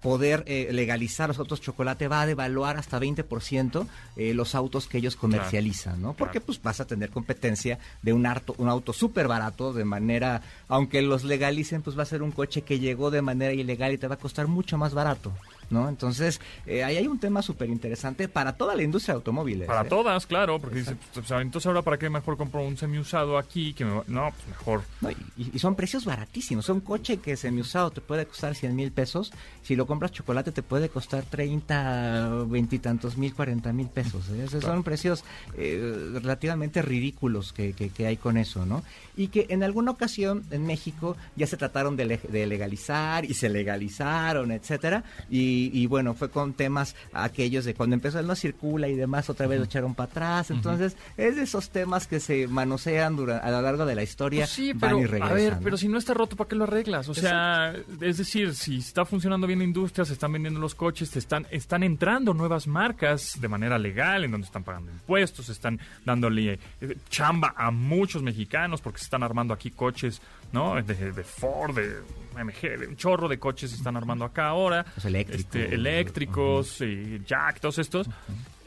[0.00, 4.98] poder eh, legalizar los autos chocolate va a devaluar hasta 20% eh, los autos que
[4.98, 6.12] ellos comercializan, ¿no?
[6.14, 6.46] Porque claro.
[6.46, 11.02] pues vas a tener competencia de un, auto un auto súper barato de manera, aunque
[11.02, 14.08] los legalicen, pues va a ser un coche que llegó de manera ilegal y te
[14.08, 15.32] va a costar mucho más barato,
[15.70, 15.88] ¿no?
[15.88, 19.66] Entonces, eh, ahí hay un tema súper interesante para toda la industria de automóviles.
[19.66, 19.88] Para ¿eh?
[19.88, 23.84] todas, claro, porque dice, pues, entonces ahora para qué mejor compro un semiusado aquí que
[23.84, 24.82] me va- No, pues mejor.
[25.00, 25.16] No, y,
[25.54, 26.68] y son precios baratísimos.
[26.68, 29.32] Un coche que semiusado te puede costar 100 mil pesos.
[29.62, 34.28] Si lo compras chocolate te puede costar 30, 20 y tantos mil, 40 mil pesos.
[34.30, 34.44] ¿eh?
[34.44, 35.24] Esos Son precios
[35.56, 38.82] eh, relativamente ridículos que, que- que hay con eso, ¿no?
[39.16, 43.34] Y que en alguna ocasión en México ya se trataron de, le- de legalizar y
[43.34, 45.04] se legalizaron, etcétera.
[45.30, 49.28] Y, y bueno, fue con temas aquellos de cuando empezó el no circula y demás,
[49.28, 50.50] otra vez lo echaron para atrás.
[50.50, 54.42] Entonces, es de esos temas que se manosean a lo largo de la historia.
[54.42, 55.60] Pues sí, van pero a ver, ¿no?
[55.62, 57.08] pero si no está roto, ¿para qué lo arreglas?
[57.08, 61.10] O sea, es decir, si está funcionando bien la industria, se están vendiendo los coches,
[61.10, 65.80] te están, están entrando nuevas marcas de manera legal, en donde están pagando impuestos, están
[66.04, 70.20] dándole eh, chamba a muchos mexicanos porque se están armando aquí coches,
[70.52, 70.80] ¿no?
[70.82, 72.02] De, de Ford, de
[72.34, 74.84] MG, un chorro de coches se están armando acá ahora.
[74.96, 75.40] Los eléctricos.
[75.44, 78.08] Este, eléctricos, y Jack, todos estos.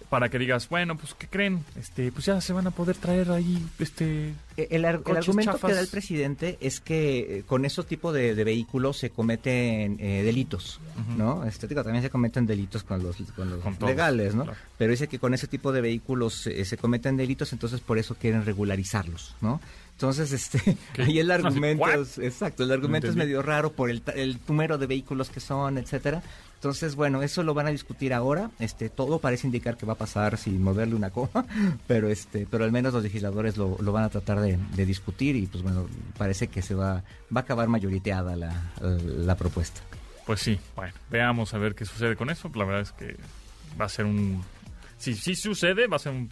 [0.10, 1.66] Para que digas, bueno, pues, ¿qué creen?
[1.76, 4.28] Este, pues ya se van a poder traer ahí, este...
[4.58, 5.70] Eh, El, ar- el coches argumento chafas.
[5.72, 9.98] que da el presidente es que eh, con esos tipos de, de vehículos se cometen
[10.00, 10.80] eh, delitos,
[11.18, 11.44] ¿no?
[11.46, 14.44] Este, digo, también se cometen delitos con los, con los Con todos, legales, ¿no?
[14.44, 14.60] claro.
[14.78, 18.14] Pero dice que con ese tipo de vehículos eh, se cometen delitos, entonces por eso
[18.14, 19.60] quieren regularizarlos, ¿no?
[19.94, 21.04] Entonces, este, ¿Qué?
[21.04, 24.88] ahí el argumento, es, exacto, el argumento es medio raro por el, el número de
[24.88, 26.22] vehículos que son, etcétera.
[26.56, 28.50] Entonces, bueno, eso lo van a discutir ahora.
[28.58, 31.46] Este, todo parece indicar que va a pasar sin moverle una coma,
[31.88, 35.36] pero este, pero al menos los legisladores lo, lo van a tratar de, de discutir
[35.36, 37.04] y pues bueno, parece que se va,
[37.36, 39.82] va a acabar mayoriteada la, la propuesta.
[40.26, 42.50] Pues sí, bueno, veamos a ver qué sucede con eso.
[42.56, 43.18] La verdad es que
[43.80, 44.42] va a ser un...
[44.98, 46.30] Si sí sucede, va a ser un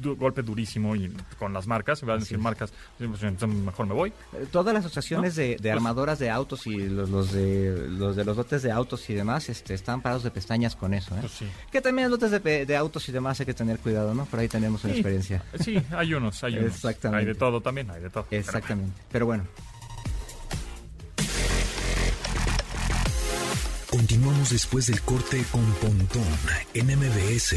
[0.00, 2.00] du- golpe durísimo y con las marcas.
[2.02, 2.42] Van a decir es.
[2.42, 4.12] marcas, pues, entonces mejor me voy.
[4.34, 8.16] Eh, Todas las asociaciones de, de Pues- armadoras de autos y los, los de los
[8.16, 11.14] de los lotes de autos y demás este, están parados de pestañas con eso.
[11.16, 11.18] ¿eh?
[11.20, 11.46] Pues sí.
[11.70, 14.24] Que también los lotes de, autos y demás hay que tener cuidado, ¿no?
[14.26, 15.42] Por ahí tenemos una experiencia.
[15.60, 16.74] Sí, hay unos, hay unos.
[16.74, 17.20] Exactamente.
[17.20, 18.26] Hay de todo también, hay de todo.
[18.28, 19.00] Pero Exactamente.
[19.10, 19.44] Pero bueno,
[23.90, 26.24] Continuamos después del corte con Pontón
[26.74, 27.54] en MBS.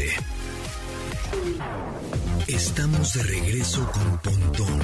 [2.46, 4.80] Estamos de regreso con Pontón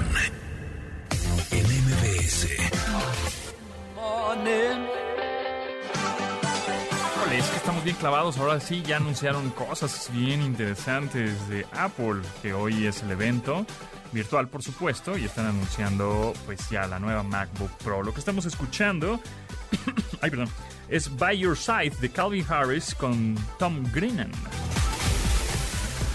[1.51, 2.49] en MBS.
[7.33, 8.39] Es que estamos bien clavados.
[8.39, 13.67] Ahora sí, ya anunciaron cosas bien interesantes de Apple, que hoy es el evento
[14.13, 18.03] virtual, por supuesto, y están anunciando pues ya la nueva MacBook Pro.
[18.03, 19.21] Lo que estamos escuchando,
[20.21, 20.49] ay, perdón,
[20.89, 24.31] es By Your Side de Calvin Harris con Tom Grennan.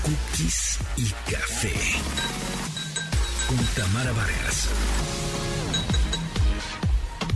[0.09, 1.71] Cookies y café.
[3.47, 4.69] Con Tamara Vargas.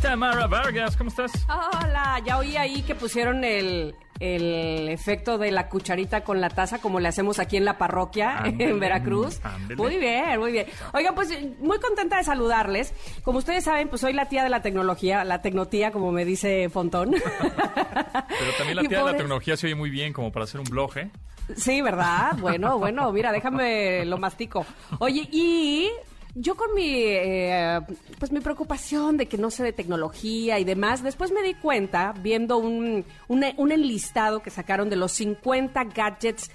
[0.01, 1.31] Tamara Vargas, ¿cómo estás?
[1.47, 6.79] Hola, ya oí ahí que pusieron el, el efecto de la cucharita con la taza
[6.79, 9.39] como le hacemos aquí en la parroquia en Veracruz.
[9.75, 10.67] Muy bien, muy bien.
[10.93, 12.93] Oigan, pues muy contenta de saludarles.
[13.23, 16.69] Como ustedes saben, pues soy la tía de la tecnología, la tecnotía, como me dice
[16.69, 17.11] Fontón.
[17.13, 20.67] Pero también la tía de la tecnología se oye muy bien como para hacer un
[20.69, 21.09] blog, ¿eh?
[21.57, 22.37] Sí, ¿verdad?
[22.39, 24.65] Bueno, bueno, mira, déjame lo mastico.
[24.99, 25.89] Oye, y
[26.35, 27.79] yo con mi, eh,
[28.19, 32.13] pues mi preocupación de que no sé de tecnología y demás, después me di cuenta
[32.21, 36.49] viendo un, un, un enlistado que sacaron de los 50 gadgets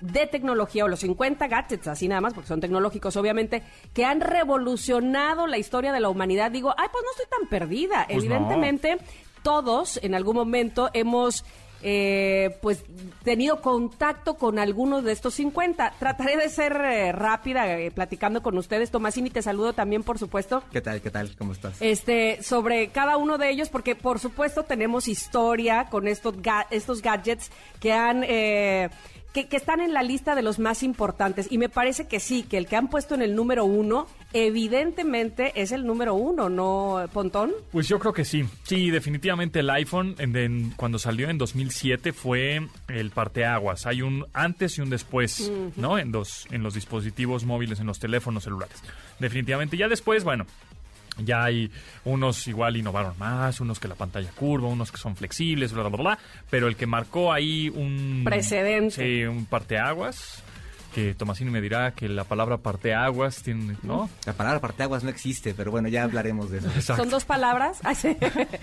[0.00, 4.20] de tecnología o los 50 gadgets, así nada más, porque son tecnológicos, obviamente, que han
[4.20, 6.50] revolucionado la historia de la humanidad.
[6.50, 8.06] Digo, ay, pues no estoy tan perdida.
[8.06, 8.34] Pues no.
[8.34, 8.98] Evidentemente,
[9.42, 11.44] todos en algún momento hemos
[11.86, 12.82] eh, pues
[13.22, 15.92] tenido contacto con algunos de estos 50.
[15.98, 18.90] Trataré de ser eh, rápida eh, platicando con ustedes.
[18.90, 20.62] Tomasini, te saludo también, por supuesto.
[20.72, 21.00] ¿Qué tal?
[21.02, 21.36] ¿Qué tal?
[21.36, 21.76] ¿Cómo estás?
[21.80, 27.02] Este, sobre cada uno de ellos, porque por supuesto tenemos historia con estos, ga- estos
[27.02, 28.88] gadgets que han, eh,
[29.34, 31.48] que, que están en la lista de los más importantes.
[31.50, 35.52] Y me parece que sí, que el que han puesto en el número uno, evidentemente
[35.60, 37.52] es el número uno, ¿no, Pontón?
[37.72, 38.44] Pues yo creo que sí.
[38.62, 43.86] Sí, definitivamente el iPhone en- en- cuando salió en 2007 fue el parteaguas.
[43.86, 45.98] Hay un antes y un después, ¿no?
[45.98, 48.76] En los, en los dispositivos móviles, en los teléfonos celulares.
[49.18, 49.76] Definitivamente.
[49.76, 50.46] Ya después, bueno,
[51.18, 51.70] ya hay
[52.04, 55.90] unos igual innovaron más, unos que la pantalla curva, unos que son flexibles, bla, bla,
[55.90, 56.18] bla, bla.
[56.50, 58.22] Pero el que marcó ahí un...
[58.24, 58.94] Precedente.
[58.94, 60.42] Sí, un parteaguas.
[60.94, 64.08] Que Tomasini me dirá que la palabra parteaguas tiene, ¿no?
[64.26, 66.68] La palabra parteaguas no existe, pero bueno, ya hablaremos de eso.
[66.68, 67.02] Exacto.
[67.02, 67.80] Son dos palabras.
[67.94, 68.16] Sí.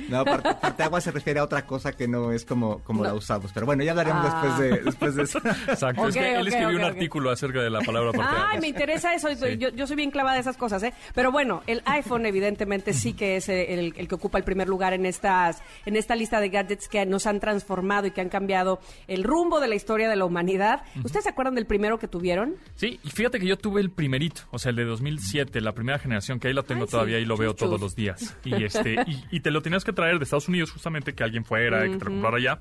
[0.10, 3.52] No, parte- parteaguas se refiere a otra cosa que no es como, como la usamos.
[3.54, 4.42] Pero bueno, ya hablaremos Ah.
[4.44, 5.40] después, de, después de eso.
[5.68, 6.08] Exacto.
[6.08, 8.48] es él escribió un artículo acerca de la palabra parteaguas.
[8.52, 9.30] Ay, me interesa eso.
[9.36, 9.58] Sí.
[9.58, 10.94] Yo, yo soy bien clavada de esas cosas, ¿eh?
[11.16, 14.68] Pero bueno, el iPhone evidentemente sí que es eh, el, el que ocupa el primer
[14.70, 18.30] lugar en estas, en esta lista de gadgets que nos han transformado y que han
[18.30, 20.84] cambiado el rumbo de la historia de la humanidad.
[21.04, 22.56] ¿Ustedes se acuerdan del primero que tuvieron?
[22.76, 25.98] Sí, y fíjate que yo tuve el primerito, o sea, el de 2007, la primera
[25.98, 28.38] generación, que ahí lo tengo Ay, sí, todavía y lo veo todos los días.
[28.46, 31.44] Y este y, y te lo tenías que traer de Estados Unidos justamente, que alguien
[31.44, 32.60] fuera, que te lo comprara allá.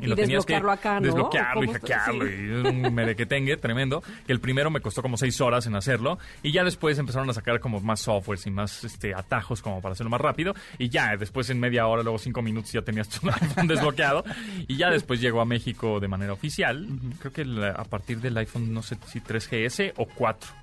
[0.00, 1.06] Y lo tenías que desbloquearlo acá, ¿no?
[1.06, 2.32] desbloquearlo y hackearlo Sí.
[2.32, 4.02] y es un merequetengue tremendo.
[4.26, 7.32] Que el primero me costó como seis horas en hacerlo y ya después empezaron a
[7.32, 11.16] sacar como más softwares y más este atajos como para hacerlo más rápido y ya
[11.16, 14.24] después en media hora, luego cinco minutos ya tenías tu iPhone desbloqueado
[14.68, 16.86] y ya después llegó a México de manera oficial.
[17.18, 20.59] Creo que la- a partir del iPhone no sé si 3GS o 4.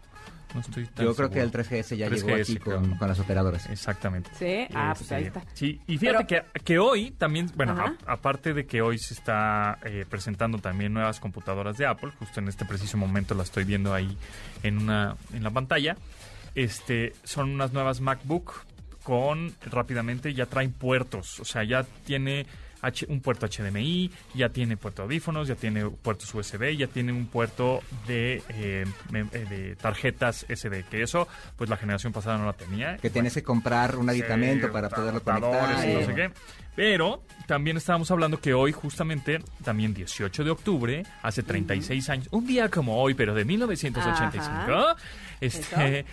[0.54, 1.70] No estoy tan Yo creo que el seguro.
[1.70, 3.70] 3GS ya 3GS, llegó aquí con, las operadoras.
[3.70, 4.30] Exactamente.
[4.38, 5.44] Sí, ah, pues Este, ahí está.
[5.54, 9.78] Sí, y fíjate que, que hoy también, bueno, a- aparte de que hoy se está
[9.84, 13.94] eh, presentando también nuevas computadoras de Apple, justo en este preciso momento la estoy viendo
[13.94, 14.18] ahí
[14.64, 15.98] en una en la pantalla.
[16.56, 18.54] Este, son unas nuevas MacBook
[19.04, 22.46] con rápidamente ya traen puertos, o sea, ya tiene
[22.88, 27.12] H- un puerto HDMI, ya tiene puerto de audífonos, ya tiene puertos USB, ya tiene
[27.12, 32.46] un puerto de, eh, eh, de tarjetas SD, que eso, pues la generación pasada no
[32.46, 32.98] la tenía.
[32.98, 35.88] Que tienes que comprar un aditamento para poderlo conectar.
[35.90, 36.32] y no sé qué.
[36.76, 42.46] Pero también estábamos hablando que hoy, justamente, también 18 de octubre, hace 36 años, un
[42.46, 44.96] día como hoy, pero de 1985,
[45.42, 46.06] este,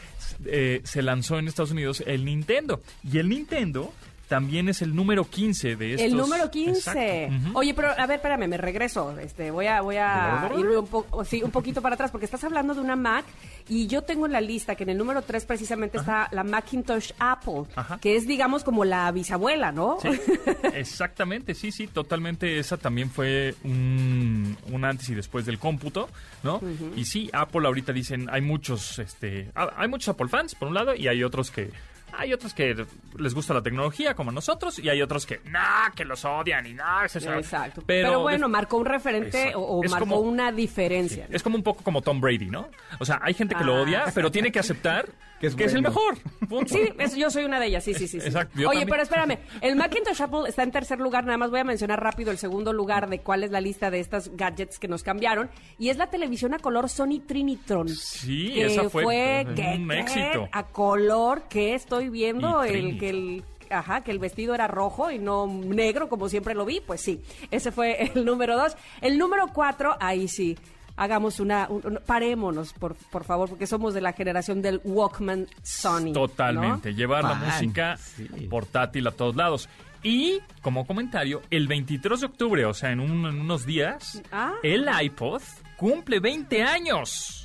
[0.46, 2.82] eh, se lanzó en Estados Unidos el Nintendo.
[3.02, 3.92] Y el Nintendo
[4.28, 6.06] también es el número 15 de estos.
[6.10, 6.78] El número 15.
[6.78, 7.48] Exacto.
[7.50, 7.58] Ujú.
[7.58, 9.18] Oye, pero a ver, espérame, me regreso.
[9.18, 12.42] Este, voy a, voy a ir un, po- sí, un poquito para atrás porque estás
[12.44, 13.24] hablando de una Mac
[13.68, 17.12] y yo tengo en la lista que en el número 3 precisamente está la Macintosh
[17.18, 17.98] Apple, Ajá.
[18.00, 19.98] que es digamos como la bisabuela, ¿no?
[20.02, 20.08] Sí,
[20.74, 22.58] exactamente, sí, sí, totalmente.
[22.58, 26.08] Esa también fue un, un antes y después del cómputo,
[26.42, 26.60] ¿no?
[26.96, 30.74] Y sí, Apple ahorita dicen, hay muchos, este, ah, hay muchos Apple fans, por un
[30.74, 31.70] lado, y hay otros que
[32.18, 32.86] Hay otros que
[33.18, 36.74] les gusta la tecnología como nosotros y hay otros que, nah, que los odian y
[36.74, 37.32] nah, es eso".
[37.34, 37.82] Exacto.
[37.86, 39.60] Pero, bueno, marcó un referente Exacto.
[39.60, 41.26] o, o Es marcó como- una diferencia.
[41.30, 42.68] Es como un poco como Tom Brady, ¿no?
[42.98, 45.06] O sea, hay gente que lo Ah, odia, pero tiene que aceptar
[45.40, 46.16] Que que es es, el mejor.
[46.48, 46.72] Punto.
[46.74, 48.20] Sí, yo soy una de ellas, sí, sí, sí.
[48.20, 48.26] sí.
[48.26, 48.88] Exacto, Oye, también.
[48.88, 52.30] pero espérame, el Macintosh Apple está en tercer lugar, nada más voy a mencionar rápido
[52.30, 55.88] el segundo lugar de cuál es la lista de estas gadgets que nos cambiaron, y
[55.90, 57.88] es la televisión a color Sony Trinitron.
[57.88, 60.48] Sí, que esa fue que- un que éxito.
[60.52, 63.44] A color que estoy viendo, el que el...
[63.70, 67.22] Ajá, que el vestido era rojo y no negro como siempre lo vi, pues sí,
[67.50, 68.76] ese fue el número dos.
[69.00, 70.56] El número cuatro, ahí sí,
[70.96, 75.46] hagamos una, un- un- parémonos, por, por favor, porque somos de la generación del Walkman
[75.62, 76.06] Sony.
[76.08, 76.12] ¿no?
[76.12, 76.94] Totalmente.
[76.94, 78.24] Llevar la Fan, música sí.
[78.50, 79.68] portátil a todos lados.
[80.02, 84.52] Y, como comentario, el 23 de octubre, o sea, en, un- en unos días, Ah.
[84.62, 85.40] el iPod
[85.78, 87.43] cumple 20 años.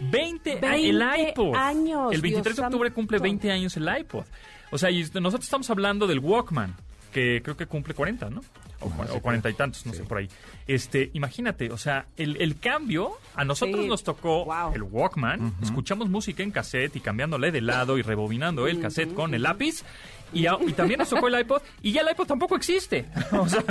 [0.00, 1.54] 20, 20 el iPod.
[1.54, 3.24] años, El 23 Dios de octubre cumple santo.
[3.24, 4.24] 20 años el iPod.
[4.70, 6.74] O sea, y nosotros estamos hablando del Walkman,
[7.12, 8.40] que creo que cumple 40, ¿no?
[8.80, 10.28] O, cua- o 40 y tantos, no sé, por ahí.
[10.66, 13.88] Este, imagínate, o sea, el, el cambio, a nosotros Sí.
[13.88, 14.74] nos tocó Wow.
[14.74, 19.32] el Walkman, escuchamos música en cassette y cambiándole de lado y rebobinando el cassette con
[19.34, 19.82] el lápiz.
[20.32, 23.06] Y, a- y también nos tocó el iPod y ya el iPod tampoco existe.
[23.32, 23.62] O sea,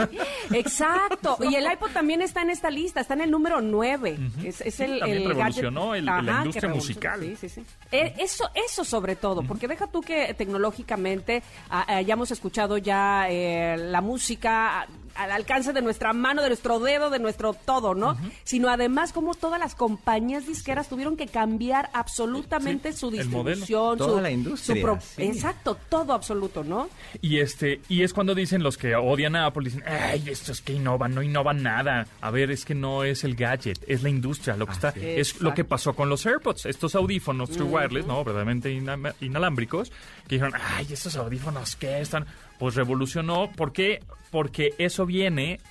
[0.54, 1.38] Exacto.
[1.50, 4.18] Y el iPod también está en esta lista, está en el número 9.
[4.44, 6.76] Es, es el, también el revolucionó el- la Ajá, industria que revolucionó.
[6.76, 7.22] musical.
[7.22, 7.66] Sí, sí, sí.
[7.92, 13.78] Eh, eso, eso sobre todo, porque deja tú que tecnológicamente ah, hayamos escuchado ya eh,
[13.78, 18.18] la música al alcance de nuestra mano, de nuestro dedo, de nuestro todo, ¿no?
[18.44, 24.18] Sino además como todas las compañías disqueras tuvieron que cambiar absolutamente Sí, su distribución, Toda
[24.18, 25.24] su, la industria, su pro- sí.
[25.24, 26.90] Exacto, todo absoluto, ¿no?
[27.22, 30.74] y este, y es cuando dicen los que odian a Apple, dicen, ay, estos que
[30.74, 32.08] innovan, no innovan nada.
[32.22, 35.40] A ver, es que no es el gadget, es la industria, lo que está, es.
[35.42, 39.92] lo que pasó con los AirPods, estos audífonos True Wireless, no, verdaderamente ina- inalámbricos,
[40.28, 42.26] que dijeron, ay, estos audífonos que están,
[42.60, 44.02] pues revolucionó, ¿por qué?
[44.36, 45.62] Porque eso viene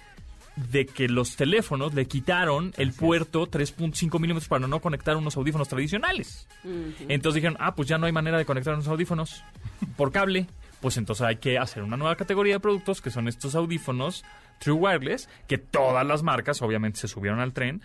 [0.57, 5.68] de que los teléfonos le quitaron el puerto 3.5 milímetros para no conectar unos audífonos
[5.68, 6.48] tradicionales.
[7.07, 9.44] Entonces dijeron, ah, pues ya no hay manera de conectar unos audífonos
[9.98, 10.46] por cable.
[10.81, 14.24] Pues entonces hay que hacer una nueva categoría de productos que son estos audífonos
[14.61, 17.83] True Wireless, que todas las marcas obviamente se subieron al tren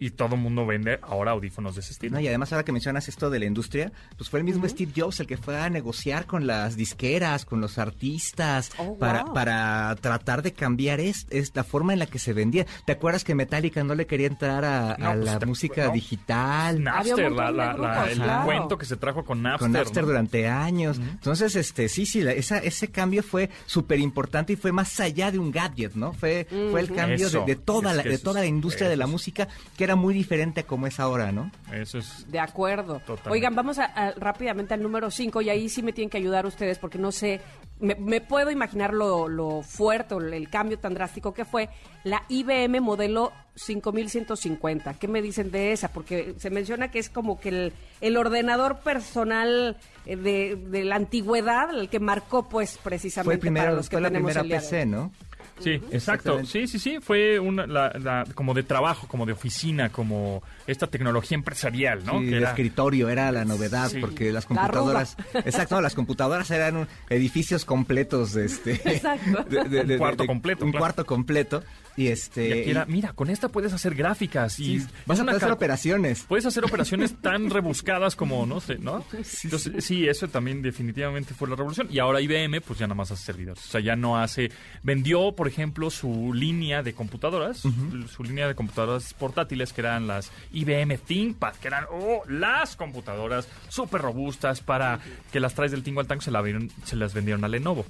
[0.00, 2.14] y todo el mundo vende ahora audífonos de ese estilo.
[2.14, 4.92] No, y además ahora que mencionas esto de la industria, pues fue el mismo Steve
[4.96, 9.34] Jobs el que fue a negociar con las disqueras, con los artistas, Oh, para, wow.
[9.34, 12.66] para tratar de cambiar es, es la forma en la que se vendía.
[12.84, 15.86] ¿Te acuerdas que Metallica no le quería entrar a, No, a pues, la te- música
[15.86, 15.92] no.
[15.92, 16.82] digital?
[16.82, 18.44] Napster, la- la- la- grupos, el claro.
[18.44, 19.58] cuento que se trajo con Napster.
[19.60, 20.08] con Napster ¿no?
[20.08, 20.98] durante años.
[20.98, 25.30] Entonces, este, sí, sí, la- esa, ese cambio fue súper importante y fue más allá
[25.30, 26.12] de un gadget, ¿no?
[26.12, 28.96] Fue, fue el cambio de, de toda Es la, de toda la es- industria de
[28.96, 31.50] la música, que era muy diferente a como es ahora, ¿no?
[31.72, 32.30] Eso es...
[32.30, 32.94] De acuerdo.
[33.00, 33.30] Totalmente.
[33.30, 36.46] Oigan, vamos a- a- rápidamente al número 5 y ahí sí me tienen que ayudar
[36.46, 37.40] ustedes porque no sé,
[37.80, 41.68] me, me puedo imaginar lo, lo fuerte, o el cambio tan drástico que fue
[42.04, 44.94] la IBM modelo 5150.
[44.94, 45.88] ¿Qué me dicen de esa?
[45.88, 50.96] Porque se menciona que es como que el, el ordenador personal eh, de, de la
[50.96, 54.32] antigüedad, el que marcó pues precisamente Fue, el para primero, los que fue la tenemos
[54.32, 54.86] primera el día de PC.
[54.86, 55.12] ¿no?
[55.60, 56.44] Sí, exacto.
[56.44, 56.98] Sí, sí, sí.
[57.00, 62.18] Fue una, la- la- como de trabajo, como de oficina, como esta tecnología empresarial, ¿no?
[62.20, 63.98] Sí, Que el era- escritorio era la novedad Sí.
[64.00, 69.44] porque las La computadoras, exacto, no, las computadoras eran un- edificios completos de este, Exacto.
[69.44, 70.82] de- de- Un cuarto de- completo, un claro.
[70.82, 71.62] cuarto completo
[71.98, 75.18] y este, y aquí era, y- mira, con esta puedes hacer gráficas y sí, vas
[75.20, 76.22] a poder hacer operaciones.
[76.28, 79.04] Puedes hacer operaciones tan rebuscadas como, no sé, ¿no?
[79.44, 81.88] Entonces, sí, eso también definitivamente fue la revolución.
[81.90, 83.64] Y ahora IBM, pues ya nada más hace servidores.
[83.66, 84.50] O sea, ya no hace...
[84.82, 90.30] Vendió, por ejemplo, su línea de computadoras, su línea de computadoras portátiles, que eran las
[90.52, 95.00] IBM ThinkPad, que eran, oh, las computadoras súper robustas para
[95.32, 97.84] que las traes del tingo al tango, se, la vieron- se las vendieron a Lenovo.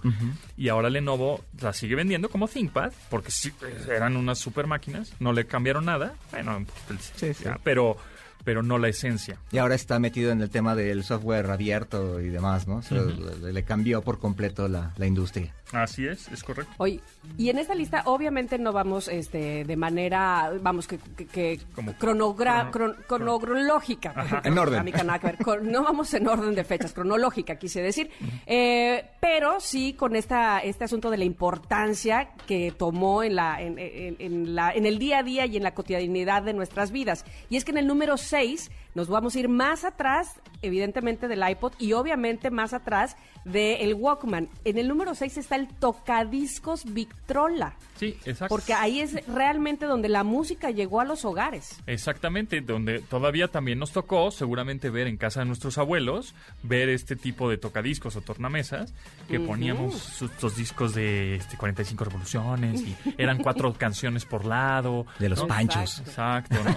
[0.56, 3.52] Y ahora Lenovo las sigue vendiendo como ThinkPad, porque sí,
[3.98, 6.14] eran unas super máquinas, no le cambiaron nada.
[6.30, 7.44] Bueno, pues, Sí, sí.
[7.44, 7.96] ya, pero
[8.44, 9.36] pero no la esencia.
[9.52, 12.76] Y ahora está metido en el tema del software abierto y demás, ¿no?
[12.76, 15.52] O sea, le, le cambió por completo la, la industria.
[15.72, 16.72] Así es, es correcto.
[16.78, 17.00] Oye,
[17.36, 21.92] y en esta lista obviamente no vamos este de manera, vamos, que, que, que Como
[21.92, 24.12] cronogra- crono- cron- cronológica.
[24.16, 24.40] Ajá.
[24.44, 24.84] En orden.
[25.04, 25.38] Nada que ver.
[25.38, 28.10] Con- no vamos en orden de fechas, cronológica quise decir.
[28.46, 33.78] Eh, pero sí con esta este asunto de la importancia que tomó en, la, en,
[33.78, 37.24] en- en la, en el día a día y en la cotidianidad de nuestras vidas.
[37.50, 41.48] Y es que en el número 6 nos vamos a ir más atrás evidentemente del
[41.48, 44.48] iPod y obviamente más atrás del Walkman.
[44.64, 47.74] En el número 6 está el tocadiscos Victrola.
[47.96, 48.54] Sí, exacto.
[48.54, 51.80] Porque ahí es realmente donde la música llegó a los hogares.
[51.86, 57.16] Exactamente, donde todavía también nos tocó seguramente ver en casa de nuestros abuelos, ver este
[57.16, 58.94] tipo de tocadiscos o tornamesas,
[59.28, 65.06] que poníamos estos discos de este, 45 revoluciones y eran cuatro canciones por lado.
[65.18, 65.48] De los ¿no?
[65.48, 66.00] panchos.
[66.00, 66.76] Exacto, ¿no?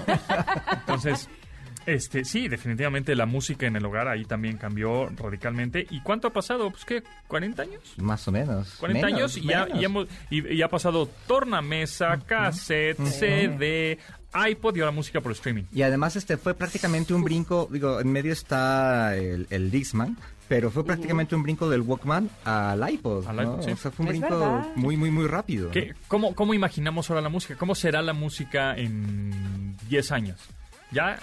[0.73, 1.29] Entonces,
[1.85, 5.85] este, sí, definitivamente la música en el hogar ahí también cambió radicalmente.
[5.89, 6.69] ¿Y cuánto ha pasado?
[6.71, 7.81] Pues qué, ¿40 años?
[7.97, 8.75] Más o menos.
[8.79, 13.97] 40 Menos, años y ya, y hemos, y, y ha pasado tornamesa, cassette, CD,
[14.49, 15.63] iPod y ahora música por streaming.
[15.73, 20.17] Y además este fue prácticamente un brinco, digo, en medio está el, el Dixman,
[20.47, 23.41] pero fue prácticamente un brinco del Walkman al iPod, Al ¿no?
[23.43, 23.71] iPod, sí.
[23.71, 24.69] O sea, fue un Es brinco verdad.
[24.75, 25.71] muy, muy, muy rápido.
[25.71, 27.55] ¿Qué- cómo, ¿Cómo imaginamos ahora la música?
[27.55, 30.39] ¿Cómo será la música en 10 años?
[30.91, 31.17] ¿Ya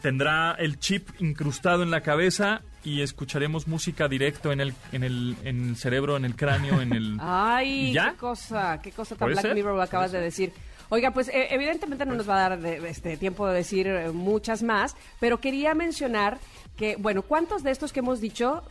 [0.00, 5.36] tendrá el chip incrustado en la cabeza y escucharemos música directo en el, en el,
[5.44, 7.16] en el cerebro, en el cráneo, en el...
[7.20, 8.10] Ay, ¿Ya?
[8.12, 9.54] qué cosa, qué cosa tan ¿Puede Black ser?
[9.54, 10.52] Mirror lo acabas de decir.
[10.88, 14.10] Oiga, pues eh, evidentemente no nos va a dar de- este tiempo de decir eh,
[14.10, 16.38] muchas más, pero quería mencionar
[16.76, 18.62] que, bueno, ¿cuántos de estos que hemos dicho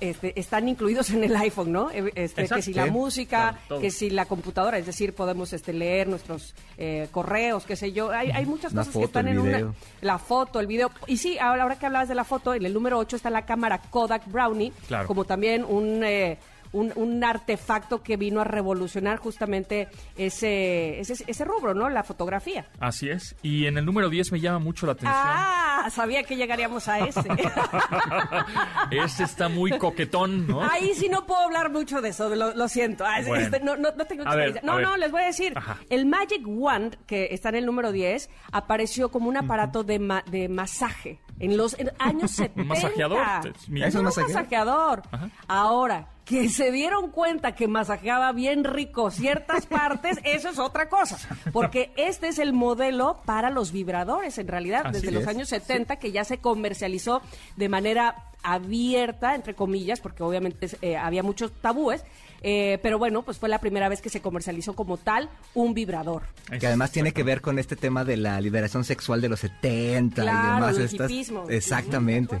[0.00, 1.90] este, están incluidos en el iPhone, ¿no?
[1.90, 6.08] Este, que si la música, Claro, que si la computadora, es decir, podemos este, leer
[6.08, 8.10] nuestros eh, correos, qué sé yo.
[8.10, 9.66] Hay, hay muchas cosas que están el en video.
[9.68, 9.74] una...
[10.00, 10.90] La foto, el video.
[11.06, 13.44] Y sí, ahora, ahora que hablabas de la foto, en el número 8 está la
[13.46, 15.06] cámara Kodak Brownie, Claro.
[15.06, 16.02] como también un...
[16.04, 16.38] eh,
[16.72, 21.88] un, un artefacto que vino a revolucionar justamente ese, ese, ese rubro, ¿no?
[21.88, 22.66] La fotografía.
[22.78, 23.34] Así es.
[23.42, 25.12] Y en el número 10 me llama mucho la atención.
[25.16, 27.22] Ah, sabía que llegaríamos a ese.
[28.90, 30.62] Ese está muy coquetón, ¿no?
[30.62, 33.04] Ahí sí no puedo hablar mucho de eso, lo, lo siento.
[33.06, 33.44] Ah, Bueno.
[33.44, 34.62] este, no, no, no tengo ver, experiencia.
[34.64, 35.52] no, no, les voy a decir.
[35.56, 35.78] Ajá.
[35.88, 40.24] El Magic Wand, que está en el número 10, apareció como un aparato de, ma-
[40.30, 42.60] de masaje en los en años 70.
[42.62, 43.18] Un masajeador.
[43.46, 44.34] Es un masajeador.
[44.34, 45.02] masajeador.
[45.48, 51.18] Ahora, que se dieron cuenta que masajeaba bien rico ciertas partes, eso es otra cosa.
[51.52, 55.96] Porque este es el modelo para los vibradores, en realidad, Así desde los años 70,
[55.96, 57.20] que ya se comercializó
[57.56, 58.14] de manera
[58.44, 62.04] abierta, entre comillas, porque obviamente eh, había muchos tabúes.
[62.42, 66.22] eh, pero bueno, pues fue la primera vez que se comercializó como tal un vibrador.
[66.60, 70.22] Que además tiene que ver con este tema de la liberación sexual de los 70
[70.22, 70.76] Claro, y demás.
[70.78, 71.44] el estas- hipismo.
[71.50, 72.38] Exactamente.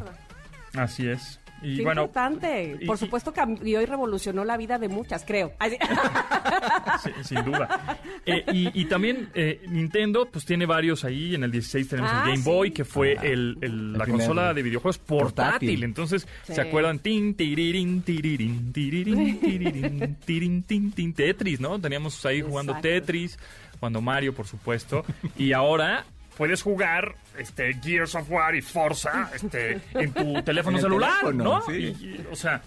[0.74, 1.39] Así es.
[1.62, 2.78] Y Qué bueno, importante.
[2.80, 5.52] y- Por supuesto cambió y revolucionó la vida de muchas, creo.
[7.22, 7.98] Sin duda.
[8.26, 11.34] Eh, y, y también eh, Nintendo, pues tiene varios ahí.
[11.34, 12.42] En el 16 tenemos Ah, el Game sí.
[12.50, 15.44] Boy, que fue el, el- la primer consola de videojuegos portátil.
[15.44, 15.84] portátil.
[15.84, 16.54] Entonces, Sí.
[16.54, 16.98] ¿se acuerdan?
[16.98, 21.80] Tin, tirirín, tirirín, tirirín, tirin, tin, tin, Tetris, ¿no?
[21.80, 22.88] Teníamos ahí jugando Exacto.
[22.88, 23.38] Tetris,
[23.78, 25.04] jugando Mario, por supuesto.
[25.36, 26.04] Y ahora
[26.40, 31.44] puedes jugar este Gears of War y Forza este, en tu teléfono En celular, teléfono,
[31.44, 31.62] ¿no?
[31.66, 31.72] sí.
[32.00, 32.62] Y- y, o sea...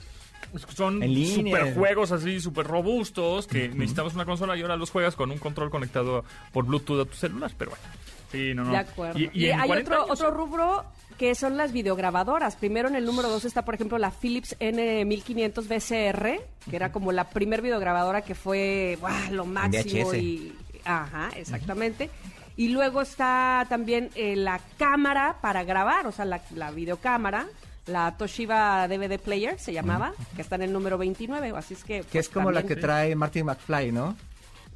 [0.75, 5.31] Son super juegos así, súper robustos, que necesitamos una consola y ahora los juegas con
[5.31, 7.83] un control conectado por Bluetooth a tu celular, pero bueno.
[8.31, 8.69] Sí, no, no.
[8.71, 9.17] De acuerdo.
[9.17, 10.85] Y, Y, y en hay 40 otro, años- otro rubro
[11.17, 12.55] que son las videograbadoras.
[12.55, 17.11] Primero en el número 2 está, por ejemplo, la Philips N1500 BCR, que era como
[17.11, 19.31] la primer videograbadora que fue ¡buah!
[19.31, 20.09] lo máximo.
[20.11, 20.17] VHS.
[20.17, 20.53] Y,
[20.85, 22.11] ajá, exactamente.
[22.55, 27.47] Y luego está también eh, la cámara para grabar, o sea, la, la videocámara.
[27.85, 31.97] La Toshiba DVD Player se llamaba, que está en el número 29, así es que...
[31.97, 34.15] Que pues, es como la que trae Martin McFly, ¿no?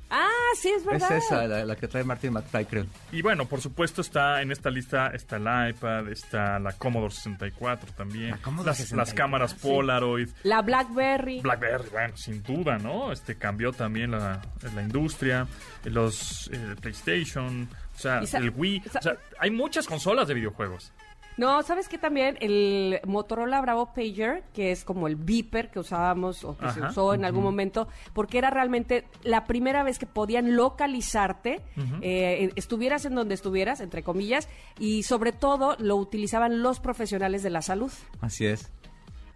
[0.10, 1.12] Ah, sí, es verdad.
[1.18, 2.86] Es esa, la, la que trae Martin McFly, creo.
[3.12, 7.93] Y bueno, por supuesto está en esta lista está el iPad, está la Commodore 64
[7.93, 11.41] también, La Commodore las, 64, las cámaras Polaroid, La BlackBerry.
[11.41, 13.12] BlackBerry, bueno, sin duda, ¿no?
[13.12, 14.41] Este cambió también la,
[14.74, 15.47] la industria,
[15.84, 20.91] los eh, PlayStation, o sea, el Wii, o sea, hay muchas consolas de videojuegos.
[21.38, 22.35] No, ¿sabes qué también?
[22.41, 27.13] El Motorola Bravo Pager, que es como el beeper que usábamos o que se usó
[27.13, 31.61] en algún momento, porque era realmente la primera vez que podían localizarte,
[32.01, 37.51] eh, estuvieras en donde estuvieras, entre comillas, y sobre todo lo utilizaban los profesionales de
[37.51, 37.91] la salud.
[38.19, 38.71] Así es.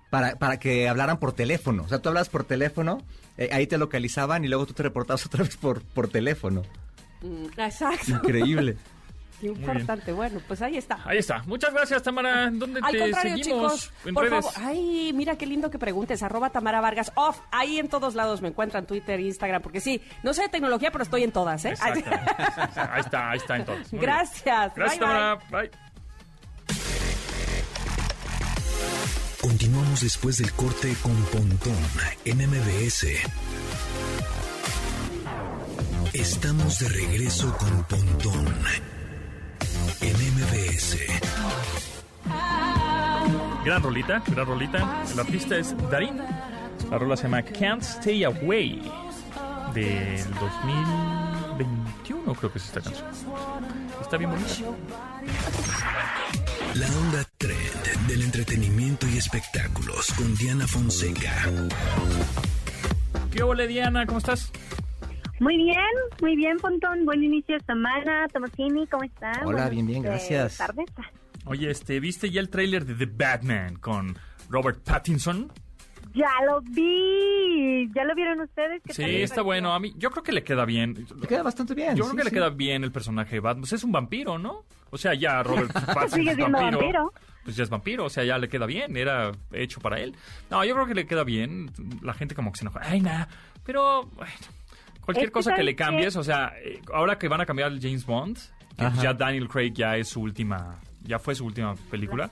[0.09, 1.83] Para, para que hablaran por teléfono.
[1.83, 2.97] O sea, tú hablas por teléfono,
[3.37, 6.63] eh, ahí te localizaban y luego tú te reportabas otra vez por, por teléfono.
[7.21, 8.11] Mm, Exacto.
[8.11, 8.77] Increíble.
[9.41, 10.13] Qué importante.
[10.13, 10.99] Bueno, pues ahí está.
[11.03, 11.41] Ahí está.
[11.47, 12.49] Muchas gracias, Tamara.
[12.51, 13.73] ¿Dónde Al te contrario, seguimos?
[13.81, 14.45] chicos, en por redes.
[14.45, 14.69] favor.
[14.69, 16.21] Ay, mira qué lindo que preguntes.
[16.21, 17.39] Arroba Tamara Vargas off.
[17.51, 21.03] Ahí en todos lados me encuentran, Twitter, Instagram, porque sí, no sé de tecnología, pero
[21.03, 21.73] estoy en todas, ¿eh?
[21.81, 22.03] Ahí
[22.99, 23.91] está, ahí está entonces.
[23.91, 24.11] Muy bien.
[24.13, 24.73] Gracias.
[24.75, 24.99] Gracias, bye.
[24.99, 25.39] Tamara.
[25.49, 25.71] Bye.
[29.41, 31.75] Continuamos después del corte con Pontón
[32.25, 33.07] en MBS.
[36.13, 38.45] Estamos de regreso con Pontón
[40.01, 40.97] en MBS.
[43.65, 45.03] Gran rolita, gran rolita.
[45.11, 46.17] El artista es Darin.
[46.89, 48.81] La rola se llama Can't Stay Away.
[49.73, 53.07] Del 2021 creo que es esta canción.
[54.01, 54.49] Está bien bonita.
[56.73, 61.33] La onda trend del entretenimiento y espectáculos con Diana Fonseca.
[63.31, 64.05] ¿Qué hola Diana?
[64.05, 64.51] ¿Cómo estás?
[65.41, 65.75] Muy bien,
[66.21, 67.03] muy bien, Pontón.
[67.03, 68.27] Buen inicio de semana.
[68.27, 69.31] Tomasini, ¿cómo está?
[69.37, 70.57] Hola, Buenas, bien, bien, eh, gracias.
[70.57, 70.85] tardes.
[71.45, 74.15] Oye, este, ¿viste ya el tráiler de The Batman con
[74.51, 75.51] Robert Pattinson?
[76.13, 77.89] Ya lo vi.
[77.95, 78.83] ¿Ya lo vieron ustedes?
[78.83, 79.73] ¿Qué Sí, está bueno.
[79.73, 81.07] A mí, yo creo que le queda bien.
[81.19, 81.95] Le queda bastante bien.
[81.95, 83.61] Yo creo sí, que le queda bien el personaje de Batman.
[83.61, 84.65] Pues es un vampiro, ¿no?
[84.91, 87.13] O sea, ya Robert Pattinson Sigue es siendo vampiro.
[87.43, 88.95] Pues ya es vampiro, o sea, ya le queda bien.
[88.95, 90.15] Era hecho para él.
[90.51, 91.71] No, yo creo que le queda bien.
[92.03, 92.81] La gente como que se enoja.
[92.83, 93.27] Ay, nada.
[93.63, 94.31] Pero, bueno,
[95.05, 95.83] cualquier Es que cosa que ¿sabes le qué?
[95.83, 98.37] cambies, o sea, eh, ahora que van a cambiar el James Bond,
[98.77, 99.01] que Ajá.
[99.01, 102.29] ya Daniel Craig ya es su última, ya fue su última película,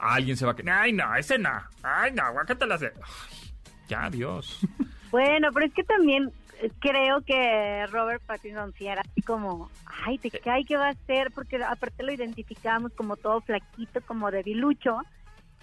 [0.00, 1.50] alguien se va a que, ay, no, ese no,
[1.82, 2.92] ay, no, ¿qué te la hace?
[2.96, 3.52] Ay,
[3.88, 4.58] ya, Dios.
[5.12, 9.70] Bueno, pero es que también eh, creo que Robert Pattinson sí era así como,
[10.06, 11.30] ay, ¿de qué hay que va a hacer?
[11.34, 14.96] Porque aparte lo identificamos como todo flaquito, como debilucho.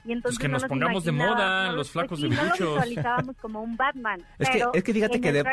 [0.10, 2.60] Y entonces Pues que no nos pongamos de moda, no, los flacos pues sí, debiluchos.
[2.60, 4.22] No lo visualizábamos como un Batman.
[4.40, 5.44] Es que, es que fíjate que de,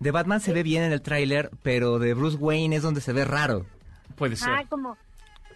[0.00, 3.12] de Batman se ve bien en el tráiler, pero de Bruce Wayne es donde se
[3.12, 3.66] ve raro.
[4.16, 4.48] Puede ser.
[4.50, 4.96] Ah, como...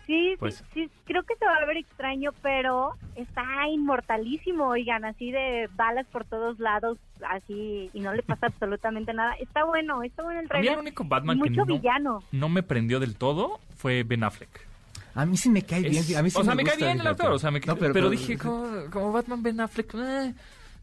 [0.06, 5.04] Sí, Pues- sí, sí, creo que se va a ver extraño, pero está inmortalísimo, oigan,
[5.04, 6.98] así de balas por todos lados,
[7.28, 9.34] así, y no le pasa absolutamente nada.
[9.34, 10.72] Está bueno, está bueno el A mí trailer.
[10.74, 12.22] el único Batman que mucho no, villano.
[12.32, 14.66] no me prendió del todo fue Ben Affleck.
[15.14, 15.96] A mí sí me cae bien.
[15.96, 17.76] Es- A mí sí o sea, me, cae bien el actor, o sea, me No,
[17.76, 20.34] pero, pero- dije, como, como Batman Ben Affleck, eh,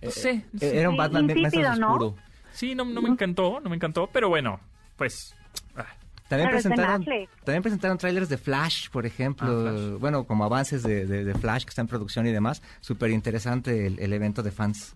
[0.01, 0.33] no sé.
[0.53, 0.79] no Eh, sé.
[0.79, 1.87] Era un Sí, Batman más insípido, ¿no?
[1.93, 2.15] oscuro.
[2.53, 4.59] Sí, no, no me encantó, no me encantó, pero bueno,
[4.97, 5.33] pues...
[5.75, 5.85] ah,
[6.27, 7.05] También Pero presentaron,
[7.43, 9.47] también presentaron trailers de Flash, por ejemplo.
[9.49, 9.99] Ah, Flash.
[9.99, 12.61] Bueno, como avances de, de- de Flash que está en producción y demás.
[12.81, 14.95] Súper interesante el, el evento de fans.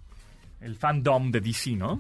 [0.62, 2.00] el fandom de DC, ¿no?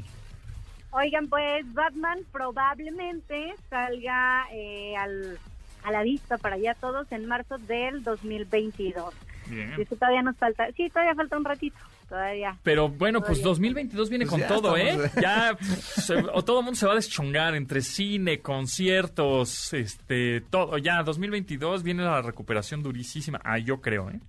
[0.92, 5.40] Oigan, pues Batman probablemente salga eh, al,
[5.84, 9.14] a la vista para allá todos en marzo del 2022.
[9.48, 9.74] Bien.
[9.78, 11.76] Y es que todavía nos falta, sí, todavía falta un ratito,
[12.08, 12.56] todavía.
[12.64, 13.50] Pero bueno, pues Todavía.
[13.50, 15.12] 2022 viene Pues con ya todo, estamos- ¿eh?
[15.22, 20.78] Ya se- o todo el mundo se va a deschongar entre cine, conciertos, este, todo.
[20.78, 23.40] Ya 2022 viene la recuperación durísima.
[23.44, 24.20] Ah, yo creo, ¿eh?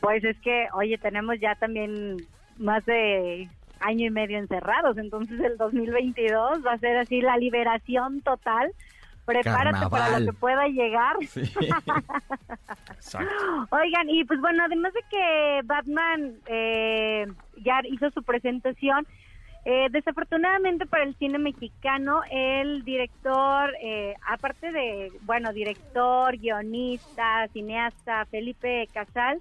[0.00, 2.16] Pues es que, oye, tenemos ya también
[2.58, 3.48] más de
[3.80, 8.72] año y medio encerrados, entonces el 2022 va a ser así la liberación total.
[9.32, 11.16] Prepárate para lo que pueda llegar.
[12.92, 13.34] Exacto.
[13.70, 17.26] Oigan, y pues bueno, además de que Batman eh,
[17.62, 19.06] ya hizo su presentación,
[19.66, 28.24] eh, desafortunadamente para el cine mexicano, el director, eh, aparte de, bueno, director, guionista, cineasta,
[28.26, 29.40] Felipe Casal,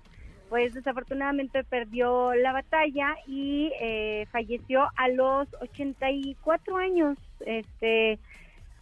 [0.50, 7.18] pues desafortunadamente perdió la batalla y eh, falleció a los 84 años.
[7.46, 8.20] Este,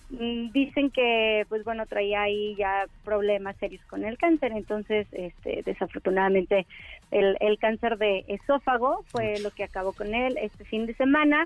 [0.10, 4.52] dicen que pues bueno traía ahí ya problemas serios con el cáncer.
[4.54, 6.66] Entonces este desafortunadamente
[7.12, 11.46] el, el cáncer de esófago fue lo que acabó con él este fin de semana.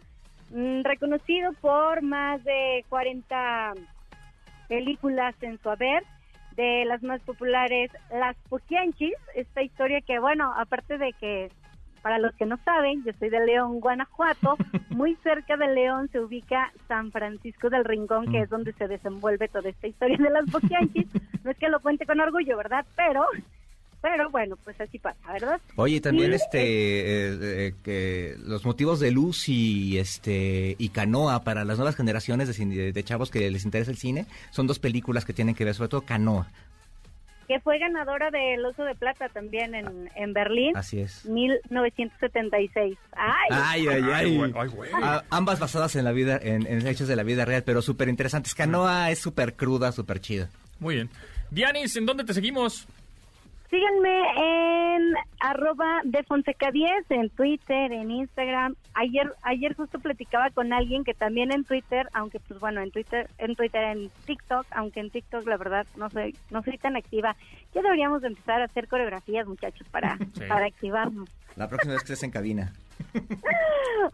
[0.51, 3.73] Mm, reconocido por más de 40
[4.67, 6.03] películas en su haber
[6.55, 11.49] de las más populares Las Poquianchis esta historia que bueno aparte de que
[12.01, 14.57] para los que no saben, yo soy de León, Guanajuato.
[14.89, 19.47] Muy cerca de León se ubica San Francisco del Rincón, que es donde se desenvuelve
[19.47, 21.07] toda esta historia de las boquianchis.
[21.43, 22.85] No es que lo cuente con orgullo, ¿verdad?
[22.95, 23.25] Pero,
[23.99, 25.59] pero bueno, pues así pasa, ¿verdad?
[25.75, 31.43] Oye, también Y, este eh, eh, que los motivos de luz y este y canoa
[31.43, 35.25] para las nuevas generaciones de, de chavos que les interesa el cine son dos películas
[35.25, 36.47] que tienen que ver, sobre todo canoa.
[37.51, 41.25] Que fue ganadora del Oso de Plata también en, en Berlín, Así es.
[41.25, 42.97] 1976.
[43.11, 43.49] ¡Ay!
[43.51, 44.37] Ay, ay, ay.
[44.37, 44.89] güey, ay, güey.
[44.93, 48.07] Ah, ambas basadas en la vida, en, en hechos de la vida real, pero súper
[48.07, 48.55] interesantes.
[48.55, 50.47] Canoa es súper cruda, súper chida.
[50.79, 51.09] Muy bien.
[51.49, 52.87] Dianis, ¿en dónde te seguimos?
[53.71, 58.75] Síganme en arroba de Fonseca 10 en Twitter, en Instagram.
[58.95, 63.29] Ayer ayer justo platicaba con alguien que también en Twitter, aunque pues bueno, en Twitter,
[63.37, 67.37] en Twitter, en TikTok, aunque en TikTok la verdad no soy no soy tan activa.
[67.73, 70.41] Ya deberíamos de empezar a hacer coreografías, muchachos, para Sí.
[70.49, 71.29] para activarnos.
[71.55, 72.73] La próxima vez que estés en cabina.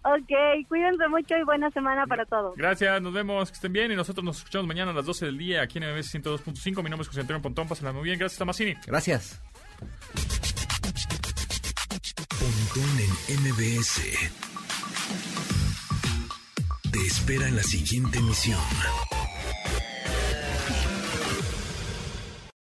[0.03, 2.55] Ok, cuídense mucho y buena semana para todos.
[2.55, 5.37] Gracias, nos vemos, que estén bien y nosotros nos escuchamos mañana a las 12 del
[5.37, 6.83] día aquí en MBS 102.5.
[6.83, 8.19] Mi nombre es José Antonio Pontón, pásenla muy bien.
[8.19, 8.75] Gracias, Tamasini.
[8.85, 9.41] Gracias.
[12.39, 14.01] Pontón en MBS.
[16.91, 18.59] Te espera en la siguiente emisión.